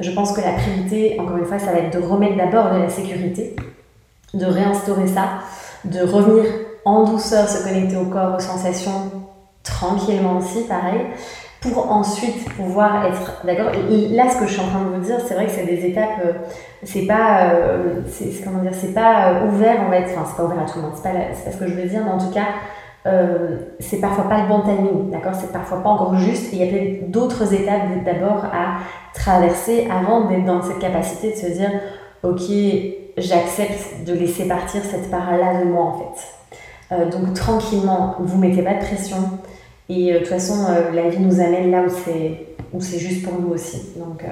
Je 0.00 0.10
pense 0.12 0.32
que 0.32 0.40
la 0.40 0.52
priorité, 0.52 1.18
encore 1.18 1.38
une 1.38 1.44
fois, 1.44 1.58
ça 1.58 1.72
va 1.72 1.78
être 1.78 1.98
de 1.98 2.04
remettre 2.04 2.36
d'abord 2.36 2.72
de 2.72 2.78
la 2.78 2.88
sécurité, 2.88 3.56
de 4.34 4.46
réinstaurer 4.46 5.06
ça, 5.06 5.40
de 5.84 6.00
revenir 6.00 6.44
en 6.84 7.04
douceur, 7.04 7.48
se 7.48 7.62
connecter 7.64 7.96
au 7.96 8.06
corps, 8.06 8.36
aux 8.36 8.40
sensations, 8.40 9.10
tranquillement 9.62 10.38
aussi, 10.38 10.62
pareil, 10.62 11.00
pour 11.60 11.90
ensuite 11.90 12.48
pouvoir 12.54 13.06
être 13.06 13.42
d'accord. 13.44 13.72
Là, 14.10 14.28
ce 14.30 14.38
que 14.38 14.46
je 14.46 14.52
suis 14.52 14.60
en 14.60 14.68
train 14.68 14.84
de 14.84 14.94
vous 14.94 15.00
dire, 15.00 15.18
c'est 15.26 15.34
vrai 15.34 15.46
que 15.46 15.50
c'est 15.50 15.66
des 15.66 15.86
étapes, 15.86 16.20
euh, 16.24 16.32
c'est 16.84 17.06
pas, 17.06 17.50
euh, 17.52 18.02
c'est 18.06 18.30
comment 18.44 18.62
dire, 18.62 18.72
c'est 18.72 18.94
pas 18.94 19.30
euh, 19.30 19.48
ouvert, 19.48 19.88
va 19.88 19.96
être, 19.96 20.12
enfin, 20.16 20.24
c'est 20.28 20.36
pas 20.36 20.44
ouvert 20.44 20.62
à 20.62 20.66
tout 20.66 20.78
le 20.78 20.82
monde, 20.82 20.92
c'est 20.94 21.02
pas, 21.02 21.18
pas 21.18 21.50
ce 21.52 21.56
que 21.56 21.66
je 21.66 21.74
veux 21.74 21.88
dire, 21.88 22.02
mais 22.04 22.10
en 22.10 22.18
tout 22.18 22.30
cas, 22.30 22.46
c'est 23.80 24.00
parfois 24.02 24.28
pas 24.28 24.42
le 24.42 24.48
bon 24.48 24.60
timing, 24.60 25.10
d'accord? 25.10 25.32
C'est 25.34 25.50
parfois 25.50 25.82
pas 25.82 25.88
encore 25.88 26.18
juste, 26.18 26.52
il 26.52 26.58
y 26.58 26.62
a 26.62 26.66
peut-être 26.66 27.10
d'autres 27.10 27.54
étapes 27.54 28.04
d'abord 28.04 28.44
à 28.44 28.80
traverser 29.14 29.88
avant 29.90 30.26
d'être 30.26 30.44
dans 30.44 30.60
cette 30.60 30.78
capacité 30.78 31.30
de 31.30 31.36
se 31.36 31.46
dire, 31.46 31.70
ok, 32.22 32.42
j'accepte 33.16 34.04
de 34.04 34.12
laisser 34.12 34.46
partir 34.46 34.82
cette 34.84 35.10
part-là 35.10 35.62
de 35.62 35.64
moi 35.64 35.84
en 35.84 35.98
fait. 35.98 37.06
donc 37.10 37.32
tranquillement, 37.32 38.16
vous 38.18 38.36
mettez 38.36 38.60
pas 38.60 38.74
de 38.74 38.80
pression. 38.80 39.16
Et 39.88 40.12
euh, 40.12 40.14
de 40.14 40.18
toute 40.18 40.28
façon, 40.28 40.66
euh, 40.68 40.92
la 40.92 41.08
vie 41.08 41.20
nous 41.20 41.40
amène 41.40 41.70
là 41.70 41.82
où 42.72 42.80
c'est, 42.80 42.98
juste 42.98 43.24
pour 43.24 43.40
nous 43.40 43.48
aussi. 43.48 43.92
Donc, 43.96 44.22
euh, 44.22 44.28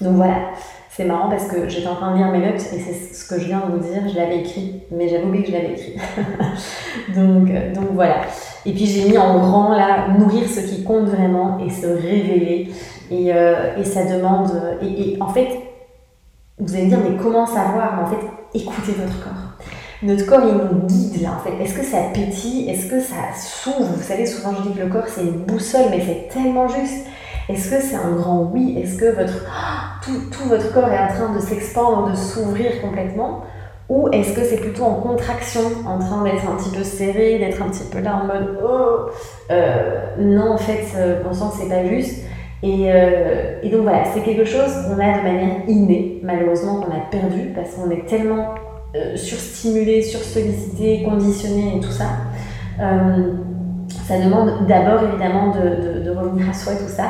donc 0.00 0.16
voilà, 0.16 0.50
c'est 0.90 1.04
marrant 1.04 1.28
parce 1.28 1.46
que 1.46 1.68
j'étais 1.68 1.88
en 1.88 1.96
train 1.96 2.12
de 2.12 2.18
lire 2.18 2.28
mes 2.28 2.38
notes 2.38 2.60
et 2.72 2.78
c'est 2.78 3.14
ce 3.14 3.28
que 3.28 3.40
je 3.40 3.46
viens 3.46 3.62
de 3.66 3.72
vous 3.72 3.78
dire, 3.78 4.08
je 4.08 4.14
l'avais 4.16 4.40
écrit, 4.40 4.82
mais 4.90 5.08
j'avais 5.08 5.24
oublié 5.24 5.44
que 5.44 5.50
je 5.50 5.56
l'avais 5.56 5.72
écrit. 5.72 5.96
donc, 7.16 7.46
donc 7.74 7.92
voilà. 7.94 8.22
Et 8.66 8.72
puis 8.72 8.86
j'ai 8.86 9.08
mis 9.08 9.18
en 9.18 9.38
grand 9.38 9.70
là, 9.70 10.08
nourrir 10.18 10.48
ce 10.48 10.60
qui 10.60 10.84
compte 10.84 11.06
vraiment 11.06 11.58
et 11.58 11.70
se 11.70 11.86
révéler. 11.86 12.70
Et, 13.10 13.26
et 13.28 13.84
ça 13.84 14.04
demande. 14.04 14.50
Et, 14.80 15.14
et, 15.14 15.22
en 15.22 15.28
fait, 15.28 15.48
vous 16.58 16.74
allez 16.74 16.84
me 16.84 16.88
dire, 16.88 16.98
mais 17.08 17.16
comment 17.16 17.46
savoir 17.46 18.02
En 18.02 18.06
fait, 18.06 18.26
écoutez 18.54 18.92
votre 18.92 19.22
corps? 19.22 19.44
Notre 20.04 20.26
corps, 20.26 20.42
il 20.46 20.54
nous 20.54 20.86
guide 20.86 21.22
là, 21.22 21.30
en 21.38 21.42
fait. 21.42 21.62
Est-ce 21.62 21.74
que 21.74 21.84
ça 21.84 21.98
pétille? 22.12 22.68
Est-ce 22.68 22.86
que 22.86 23.00
ça 23.00 23.34
s'ouvre? 23.34 23.94
Vous 23.96 24.02
savez, 24.02 24.26
souvent 24.26 24.54
je 24.54 24.68
dis 24.68 24.74
que 24.74 24.84
le 24.84 24.90
corps, 24.90 25.08
c'est 25.08 25.22
une 25.22 25.44
boussole, 25.44 25.86
mais 25.90 26.00
c'est 26.00 26.28
tellement 26.28 26.68
juste. 26.68 27.06
Est-ce 27.48 27.70
que 27.70 27.80
c'est 27.80 27.96
un 27.96 28.12
grand 28.12 28.50
oui? 28.52 28.78
Est-ce 28.78 28.96
que 28.98 29.06
votre, 29.06 29.44
tout, 30.02 30.48
votre 30.48 30.72
corps 30.72 30.88
est 30.88 30.98
en 30.98 31.08
train 31.08 31.34
de 31.34 31.40
s'expandre, 31.40 32.10
de 32.10 32.16
s'ouvrir 32.16 32.80
complètement? 32.82 33.42
Ou 33.88 34.08
est-ce 34.12 34.32
que 34.34 34.42
c'est 34.42 34.56
plutôt 34.56 34.84
en 34.84 34.94
contraction, 34.94 35.60
en 35.86 35.98
train 35.98 36.24
d'être 36.24 36.48
un 36.48 36.56
petit 36.56 36.70
peu 36.74 36.82
serré, 36.82 37.38
d'être 37.38 37.60
un 37.62 37.68
petit 37.68 37.84
peu 37.84 38.00
là 38.00 38.22
en 38.22 38.26
mode 38.26 38.58
oh 38.64 39.10
euh, 39.50 40.16
Non, 40.18 40.52
en 40.52 40.58
fait, 40.58 40.84
on 41.28 41.32
sent 41.34 41.44
que 41.52 41.62
c'est 41.62 41.68
pas 41.68 41.84
juste. 41.86 42.24
Et, 42.62 42.90
euh, 42.90 43.58
et 43.62 43.68
donc 43.68 43.82
voilà, 43.82 44.04
c'est 44.06 44.22
quelque 44.22 44.46
chose 44.46 44.72
qu'on 44.86 44.98
a 44.98 45.18
de 45.18 45.22
manière 45.22 45.68
innée, 45.68 46.18
malheureusement, 46.22 46.80
qu'on 46.80 46.92
a 46.92 47.00
perdu 47.10 47.52
parce 47.54 47.74
qu'on 47.74 47.90
est 47.90 48.06
tellement 48.06 48.54
euh, 48.96 49.16
surstimulé, 49.16 50.02
sursollicité, 50.02 51.02
conditionné 51.02 51.78
et 51.78 51.80
tout 51.80 51.90
ça. 51.90 52.10
Euh, 52.80 53.32
ça 54.06 54.20
demande 54.20 54.68
d'abord 54.68 55.02
évidemment 55.02 55.52
de, 55.52 56.10
revenir 56.10 56.48
à 56.48 56.52
soi 56.52 56.74
et 56.74 56.76
tout 56.76 56.88
ça, 56.88 57.06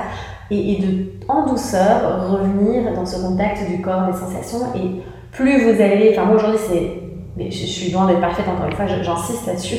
et, 0.51 0.79
de 0.79 1.29
en 1.29 1.47
douceur 1.47 2.31
revenir 2.31 2.91
dans 2.95 3.05
ce 3.05 3.21
contact 3.21 3.69
du 3.69 3.83
corps, 3.83 4.07
des 4.07 4.19
sensations. 4.19 4.61
Et 4.75 5.03
plus 5.31 5.63
vous 5.63 5.83
allez, 5.83 6.15
enfin 6.17 6.25
moi 6.27 6.37
aujourd'hui 6.37 6.61
c'est 6.67 7.01
mais 7.37 7.51
je, 7.51 7.67
suis 7.67 7.91
loin 7.91 8.07
d'être 8.07 8.21
parfaite 8.21 8.47
encore 8.49 8.67
une 8.67 8.73
fois, 8.73 8.87
j'insiste 8.87 9.47
là-dessus. 9.47 9.77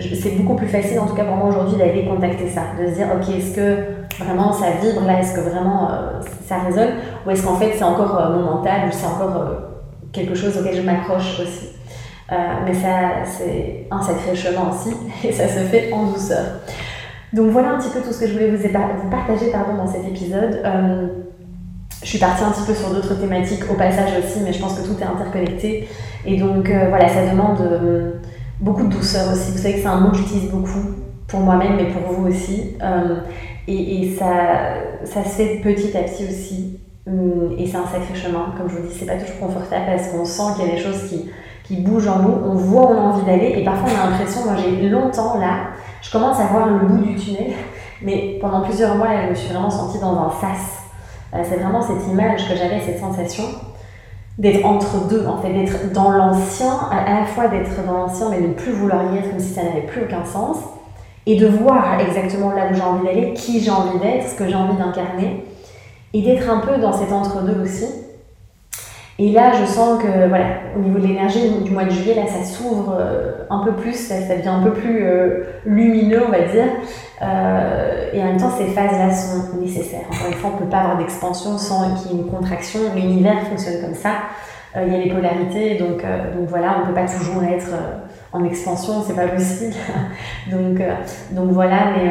C'est 0.00 0.36
beaucoup 0.36 0.56
plus 0.56 0.66
facile, 0.66 0.98
en 0.98 1.06
tout 1.06 1.14
cas 1.14 1.24
pour 1.24 1.36
moi 1.36 1.50
aujourd'hui, 1.50 1.76
d'aller 1.76 2.04
contacter 2.04 2.48
ça, 2.48 2.62
de 2.80 2.88
se 2.88 2.94
dire 2.94 3.06
ok, 3.14 3.28
est-ce 3.28 3.54
que 3.54 4.24
vraiment 4.24 4.52
ça 4.52 4.70
vibre 4.82 5.06
là, 5.06 5.20
est-ce 5.20 5.34
que 5.34 5.40
vraiment 5.40 5.88
euh, 5.90 6.20
ça 6.46 6.58
résonne, 6.66 6.94
ou 7.24 7.30
est-ce 7.30 7.44
qu'en 7.44 7.56
fait 7.56 7.74
c'est 7.76 7.84
encore 7.84 8.30
mon 8.30 8.56
mental, 8.56 8.88
ou 8.88 8.90
c'est 8.90 9.06
encore 9.06 9.73
quelque 10.14 10.34
chose 10.34 10.56
auquel 10.56 10.76
je 10.76 10.82
m'accroche 10.82 11.40
aussi. 11.40 11.68
Euh, 12.32 12.36
mais 12.64 12.72
ça, 12.72 13.24
c'est 13.24 13.86
un 13.90 14.00
sacré 14.00 14.34
chemin 14.34 14.70
aussi, 14.70 14.96
et 15.28 15.32
ça 15.32 15.46
se 15.46 15.58
fait 15.58 15.92
en 15.92 16.06
douceur. 16.06 16.44
Donc 17.32 17.50
voilà 17.50 17.72
un 17.72 17.78
petit 17.78 17.90
peu 17.90 18.00
tout 18.00 18.12
ce 18.12 18.20
que 18.20 18.26
je 18.28 18.32
voulais 18.32 18.50
vous, 18.50 19.10
partager 19.10 19.50
pardon, 19.50 19.74
dans 19.76 19.86
cet 19.86 20.06
épisode. 20.06 20.60
Euh, 20.64 21.08
je 22.02 22.08
suis 22.08 22.18
partie 22.18 22.44
un 22.44 22.50
petit 22.50 22.64
peu 22.66 22.74
sur 22.74 22.90
d'autres 22.90 23.14
thématiques 23.14 23.64
au 23.70 23.74
passage 23.74 24.10
aussi, 24.18 24.40
mais 24.44 24.52
je 24.52 24.60
pense 24.60 24.78
que 24.78 24.86
tout 24.86 24.96
est 25.00 25.04
interconnecté. 25.04 25.88
Et 26.24 26.36
donc 26.38 26.70
euh, 26.70 26.88
voilà, 26.88 27.08
ça 27.08 27.26
demande 27.28 27.58
beaucoup 28.60 28.84
de 28.84 28.90
douceur 28.90 29.32
aussi. 29.32 29.52
Vous 29.52 29.58
savez 29.58 29.74
que 29.74 29.80
c'est 29.80 29.86
un 29.86 30.00
mot 30.00 30.10
que 30.10 30.18
j'utilise 30.18 30.50
beaucoup. 30.50 30.94
pour 31.26 31.40
moi-même, 31.40 31.76
mais 31.76 31.86
pour 31.86 32.12
vous 32.12 32.28
aussi. 32.28 32.76
et, 33.66 34.02
et 34.02 34.16
ça, 34.16 34.26
ça 35.04 35.24
se 35.24 35.30
fait 35.30 35.60
petit 35.62 35.96
à 35.96 36.02
petit 36.02 36.24
aussi. 36.24 36.78
Hum, 37.06 37.54
et 37.58 37.66
c'est 37.66 37.76
un 37.76 37.86
sacré 37.86 38.14
chemin. 38.14 38.54
Comme 38.56 38.68
je 38.68 38.76
vous 38.76 38.88
dis, 38.88 38.94
c'est 38.98 39.06
pas 39.06 39.16
toujours 39.16 39.38
confortable 39.38 39.84
parce 39.86 40.08
qu'on 40.08 40.24
sent 40.24 40.54
qu'il 40.56 40.66
y 40.66 40.70
a 40.70 40.74
des 40.74 40.80
choses 40.80 41.08
qui, 41.08 41.30
qui 41.64 41.76
bougent 41.82 42.08
en 42.08 42.20
nous. 42.20 42.34
On 42.44 42.54
voit 42.54 42.90
où 42.90 42.94
on 42.94 42.98
a 42.98 43.00
envie 43.12 43.26
d'aller. 43.26 43.54
Et 43.58 43.64
parfois, 43.64 43.90
on 43.90 44.06
a 44.06 44.10
l'impression, 44.10 44.44
moi 44.44 44.54
j'ai 44.56 44.88
longtemps 44.88 45.38
là, 45.38 45.68
je 46.00 46.10
commence 46.10 46.40
à 46.40 46.46
voir 46.46 46.66
le 46.66 46.86
bout 46.86 47.04
du 47.04 47.14
tunnel. 47.16 47.52
Mais 48.02 48.38
pendant 48.40 48.62
plusieurs 48.62 48.96
mois, 48.96 49.08
je 49.24 49.30
me 49.30 49.34
suis 49.34 49.52
vraiment 49.52 49.70
sentie 49.70 49.98
dans 49.98 50.18
un 50.18 50.30
sas. 50.30 50.84
Euh, 51.34 51.42
c'est 51.42 51.56
vraiment 51.56 51.82
cette 51.82 52.06
image 52.08 52.48
que 52.48 52.54
j'avais, 52.54 52.80
cette 52.80 53.00
sensation 53.00 53.44
d'être 54.38 54.64
entre 54.64 55.08
deux, 55.08 55.26
en 55.26 55.38
fait, 55.38 55.52
d'être 55.52 55.92
dans 55.92 56.10
l'ancien, 56.10 56.72
à 56.90 57.20
la 57.20 57.24
fois 57.24 57.48
d'être 57.48 57.84
dans 57.86 57.98
l'ancien, 57.98 58.30
mais 58.30 58.40
de 58.40 58.48
ne 58.48 58.52
plus 58.52 58.72
vouloir 58.72 59.14
y 59.14 59.18
être 59.18 59.30
comme 59.30 59.38
si 59.38 59.52
ça 59.52 59.62
n'avait 59.62 59.82
plus 59.82 60.02
aucun 60.02 60.24
sens, 60.24 60.56
et 61.26 61.36
de 61.36 61.46
voir 61.46 62.00
exactement 62.00 62.50
là 62.50 62.66
où 62.70 62.74
j'ai 62.74 62.82
envie 62.82 63.06
d'aller, 63.06 63.32
qui 63.34 63.60
j'ai 63.60 63.70
envie 63.70 63.98
d'être, 64.00 64.28
ce 64.28 64.34
que 64.34 64.48
j'ai 64.48 64.56
envie 64.56 64.76
d'incarner, 64.76 65.44
et 66.14 66.22
d'être 66.22 66.48
un 66.48 66.60
peu 66.60 66.80
dans 66.80 66.92
cet 66.92 67.12
entre-deux 67.12 67.60
aussi. 67.60 67.86
Et 69.18 69.30
là, 69.30 69.52
je 69.52 69.64
sens 69.66 70.02
que, 70.02 70.28
voilà, 70.28 70.46
au 70.76 70.80
niveau 70.80 70.98
de 70.98 71.06
l'énergie 71.06 71.48
du 71.62 71.70
mois 71.70 71.84
de 71.84 71.90
juillet, 71.90 72.14
là, 72.14 72.26
ça 72.26 72.44
s'ouvre 72.44 72.96
euh, 72.98 73.32
un 73.48 73.64
peu 73.64 73.72
plus, 73.72 73.94
ça, 73.94 74.18
devient 74.36 74.48
un 74.48 74.62
peu 74.62 74.72
plus 74.72 75.04
euh, 75.04 75.44
lumineux, 75.66 76.22
on 76.26 76.30
va 76.30 76.40
dire. 76.40 76.66
Euh, 77.22 78.10
et 78.12 78.20
en 78.20 78.26
même 78.26 78.36
temps, 78.38 78.50
ces 78.50 78.66
phases-là 78.66 79.12
sont 79.12 79.56
nécessaires. 79.60 80.06
Encore 80.08 80.28
une 80.28 80.34
fois, 80.34 80.50
on 80.52 80.56
ne 80.56 80.64
peut 80.64 80.70
pas 80.70 80.78
avoir 80.78 80.98
d'expansion 80.98 81.58
sans 81.58 81.94
qu'il 81.94 82.12
y 82.12 82.14
ait 82.14 82.22
une 82.22 82.30
contraction. 82.30 82.80
L'univers 82.94 83.40
fonctionne 83.48 83.80
comme 83.82 83.94
ça. 83.94 84.14
Il 84.76 84.92
y 84.92 84.96
a 84.96 84.98
les 84.98 85.10
polarités, 85.12 85.76
donc, 85.76 86.02
donc 86.36 86.48
voilà, 86.48 86.78
on 86.78 86.80
ne 86.80 86.86
peut 86.86 86.94
pas 86.94 87.06
toujours 87.06 87.44
être 87.44 87.68
en 88.32 88.42
expansion, 88.42 89.04
c'est 89.06 89.14
pas 89.14 89.28
possible. 89.28 89.74
donc, 90.50 90.82
donc 91.30 91.52
voilà, 91.52 91.92
mais 91.96 92.10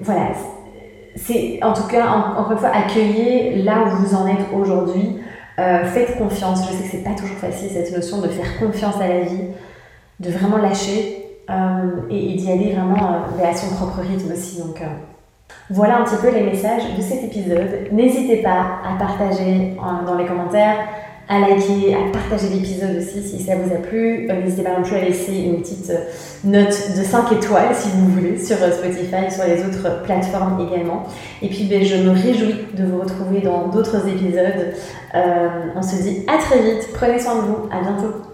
voilà. 0.00 0.32
C'est 1.20 1.58
en 1.62 1.72
tout 1.72 1.86
cas, 1.88 2.06
encore 2.08 2.52
une 2.52 2.58
fois, 2.58 2.70
accueillir 2.70 3.64
là 3.64 3.84
où 3.84 3.90
vous 3.96 4.14
en 4.14 4.26
êtes 4.26 4.46
aujourd'hui. 4.54 5.18
Euh, 5.58 5.84
faites 5.86 6.16
confiance. 6.16 6.68
Je 6.70 6.76
sais 6.76 6.84
que 6.84 6.90
c'est 6.90 7.04
pas 7.04 7.14
toujours 7.18 7.36
facile 7.36 7.68
cette 7.70 7.92
notion 7.92 8.20
de 8.20 8.28
faire 8.28 8.58
confiance 8.60 8.94
à 9.00 9.08
la 9.08 9.20
vie, 9.22 9.48
de 10.20 10.30
vraiment 10.30 10.58
lâcher 10.58 11.26
euh, 11.50 12.08
et, 12.10 12.34
d'y 12.34 12.52
aller 12.52 12.72
vraiment 12.74 13.12
euh, 13.12 13.50
à 13.50 13.54
son 13.54 13.74
propre 13.74 14.00
rythme 14.00 14.32
aussi. 14.32 14.60
Donc 14.60 14.80
voilà 15.70 15.98
un 15.98 16.04
petit 16.04 16.16
peu 16.16 16.30
les 16.30 16.44
messages 16.44 16.94
de 16.96 17.02
cet 17.02 17.24
épisode. 17.24 17.88
N'hésitez 17.90 18.36
pas 18.42 18.78
à 18.84 18.96
partager 18.98 19.76
dans 20.06 20.14
les 20.14 20.26
commentaires 20.26 20.76
à 21.28 21.40
liker, 21.40 21.94
à 21.94 22.10
partager 22.10 22.48
l'épisode 22.48 22.96
aussi 22.96 23.22
si 23.22 23.42
ça 23.42 23.54
vous 23.56 23.72
a 23.72 23.78
plu. 23.78 24.28
Euh, 24.30 24.40
n'hésitez 24.40 24.62
pas 24.62 24.78
non 24.78 24.82
plus 24.82 24.96
à 24.96 25.04
laisser 25.04 25.34
une 25.34 25.60
petite 25.60 25.90
euh, 25.90 26.04
note 26.44 26.96
de 26.96 27.02
5 27.02 27.32
étoiles 27.32 27.74
si 27.74 27.88
vous 27.90 28.08
voulez 28.08 28.38
sur 28.38 28.56
euh, 28.62 28.72
Spotify 28.72 29.30
sur 29.30 29.44
les 29.44 29.62
autres 29.64 30.02
plateformes 30.02 30.66
également. 30.66 31.06
Et 31.42 31.48
puis 31.48 31.64
ben, 31.64 31.84
je 31.84 31.96
me 31.96 32.10
réjouis 32.10 32.56
de 32.74 32.84
vous 32.84 32.98
retrouver 32.98 33.40
dans 33.40 33.68
d'autres 33.68 34.08
épisodes. 34.08 34.74
on 35.14 35.82
se 35.82 36.02
dit 36.02 36.24
à 36.26 36.38
très 36.38 36.62
vite, 36.62 36.88
prenez 36.94 37.18
soin 37.18 37.36
de 37.36 37.40
vous, 37.42 37.68
à 37.70 37.82
bientôt. 37.82 38.27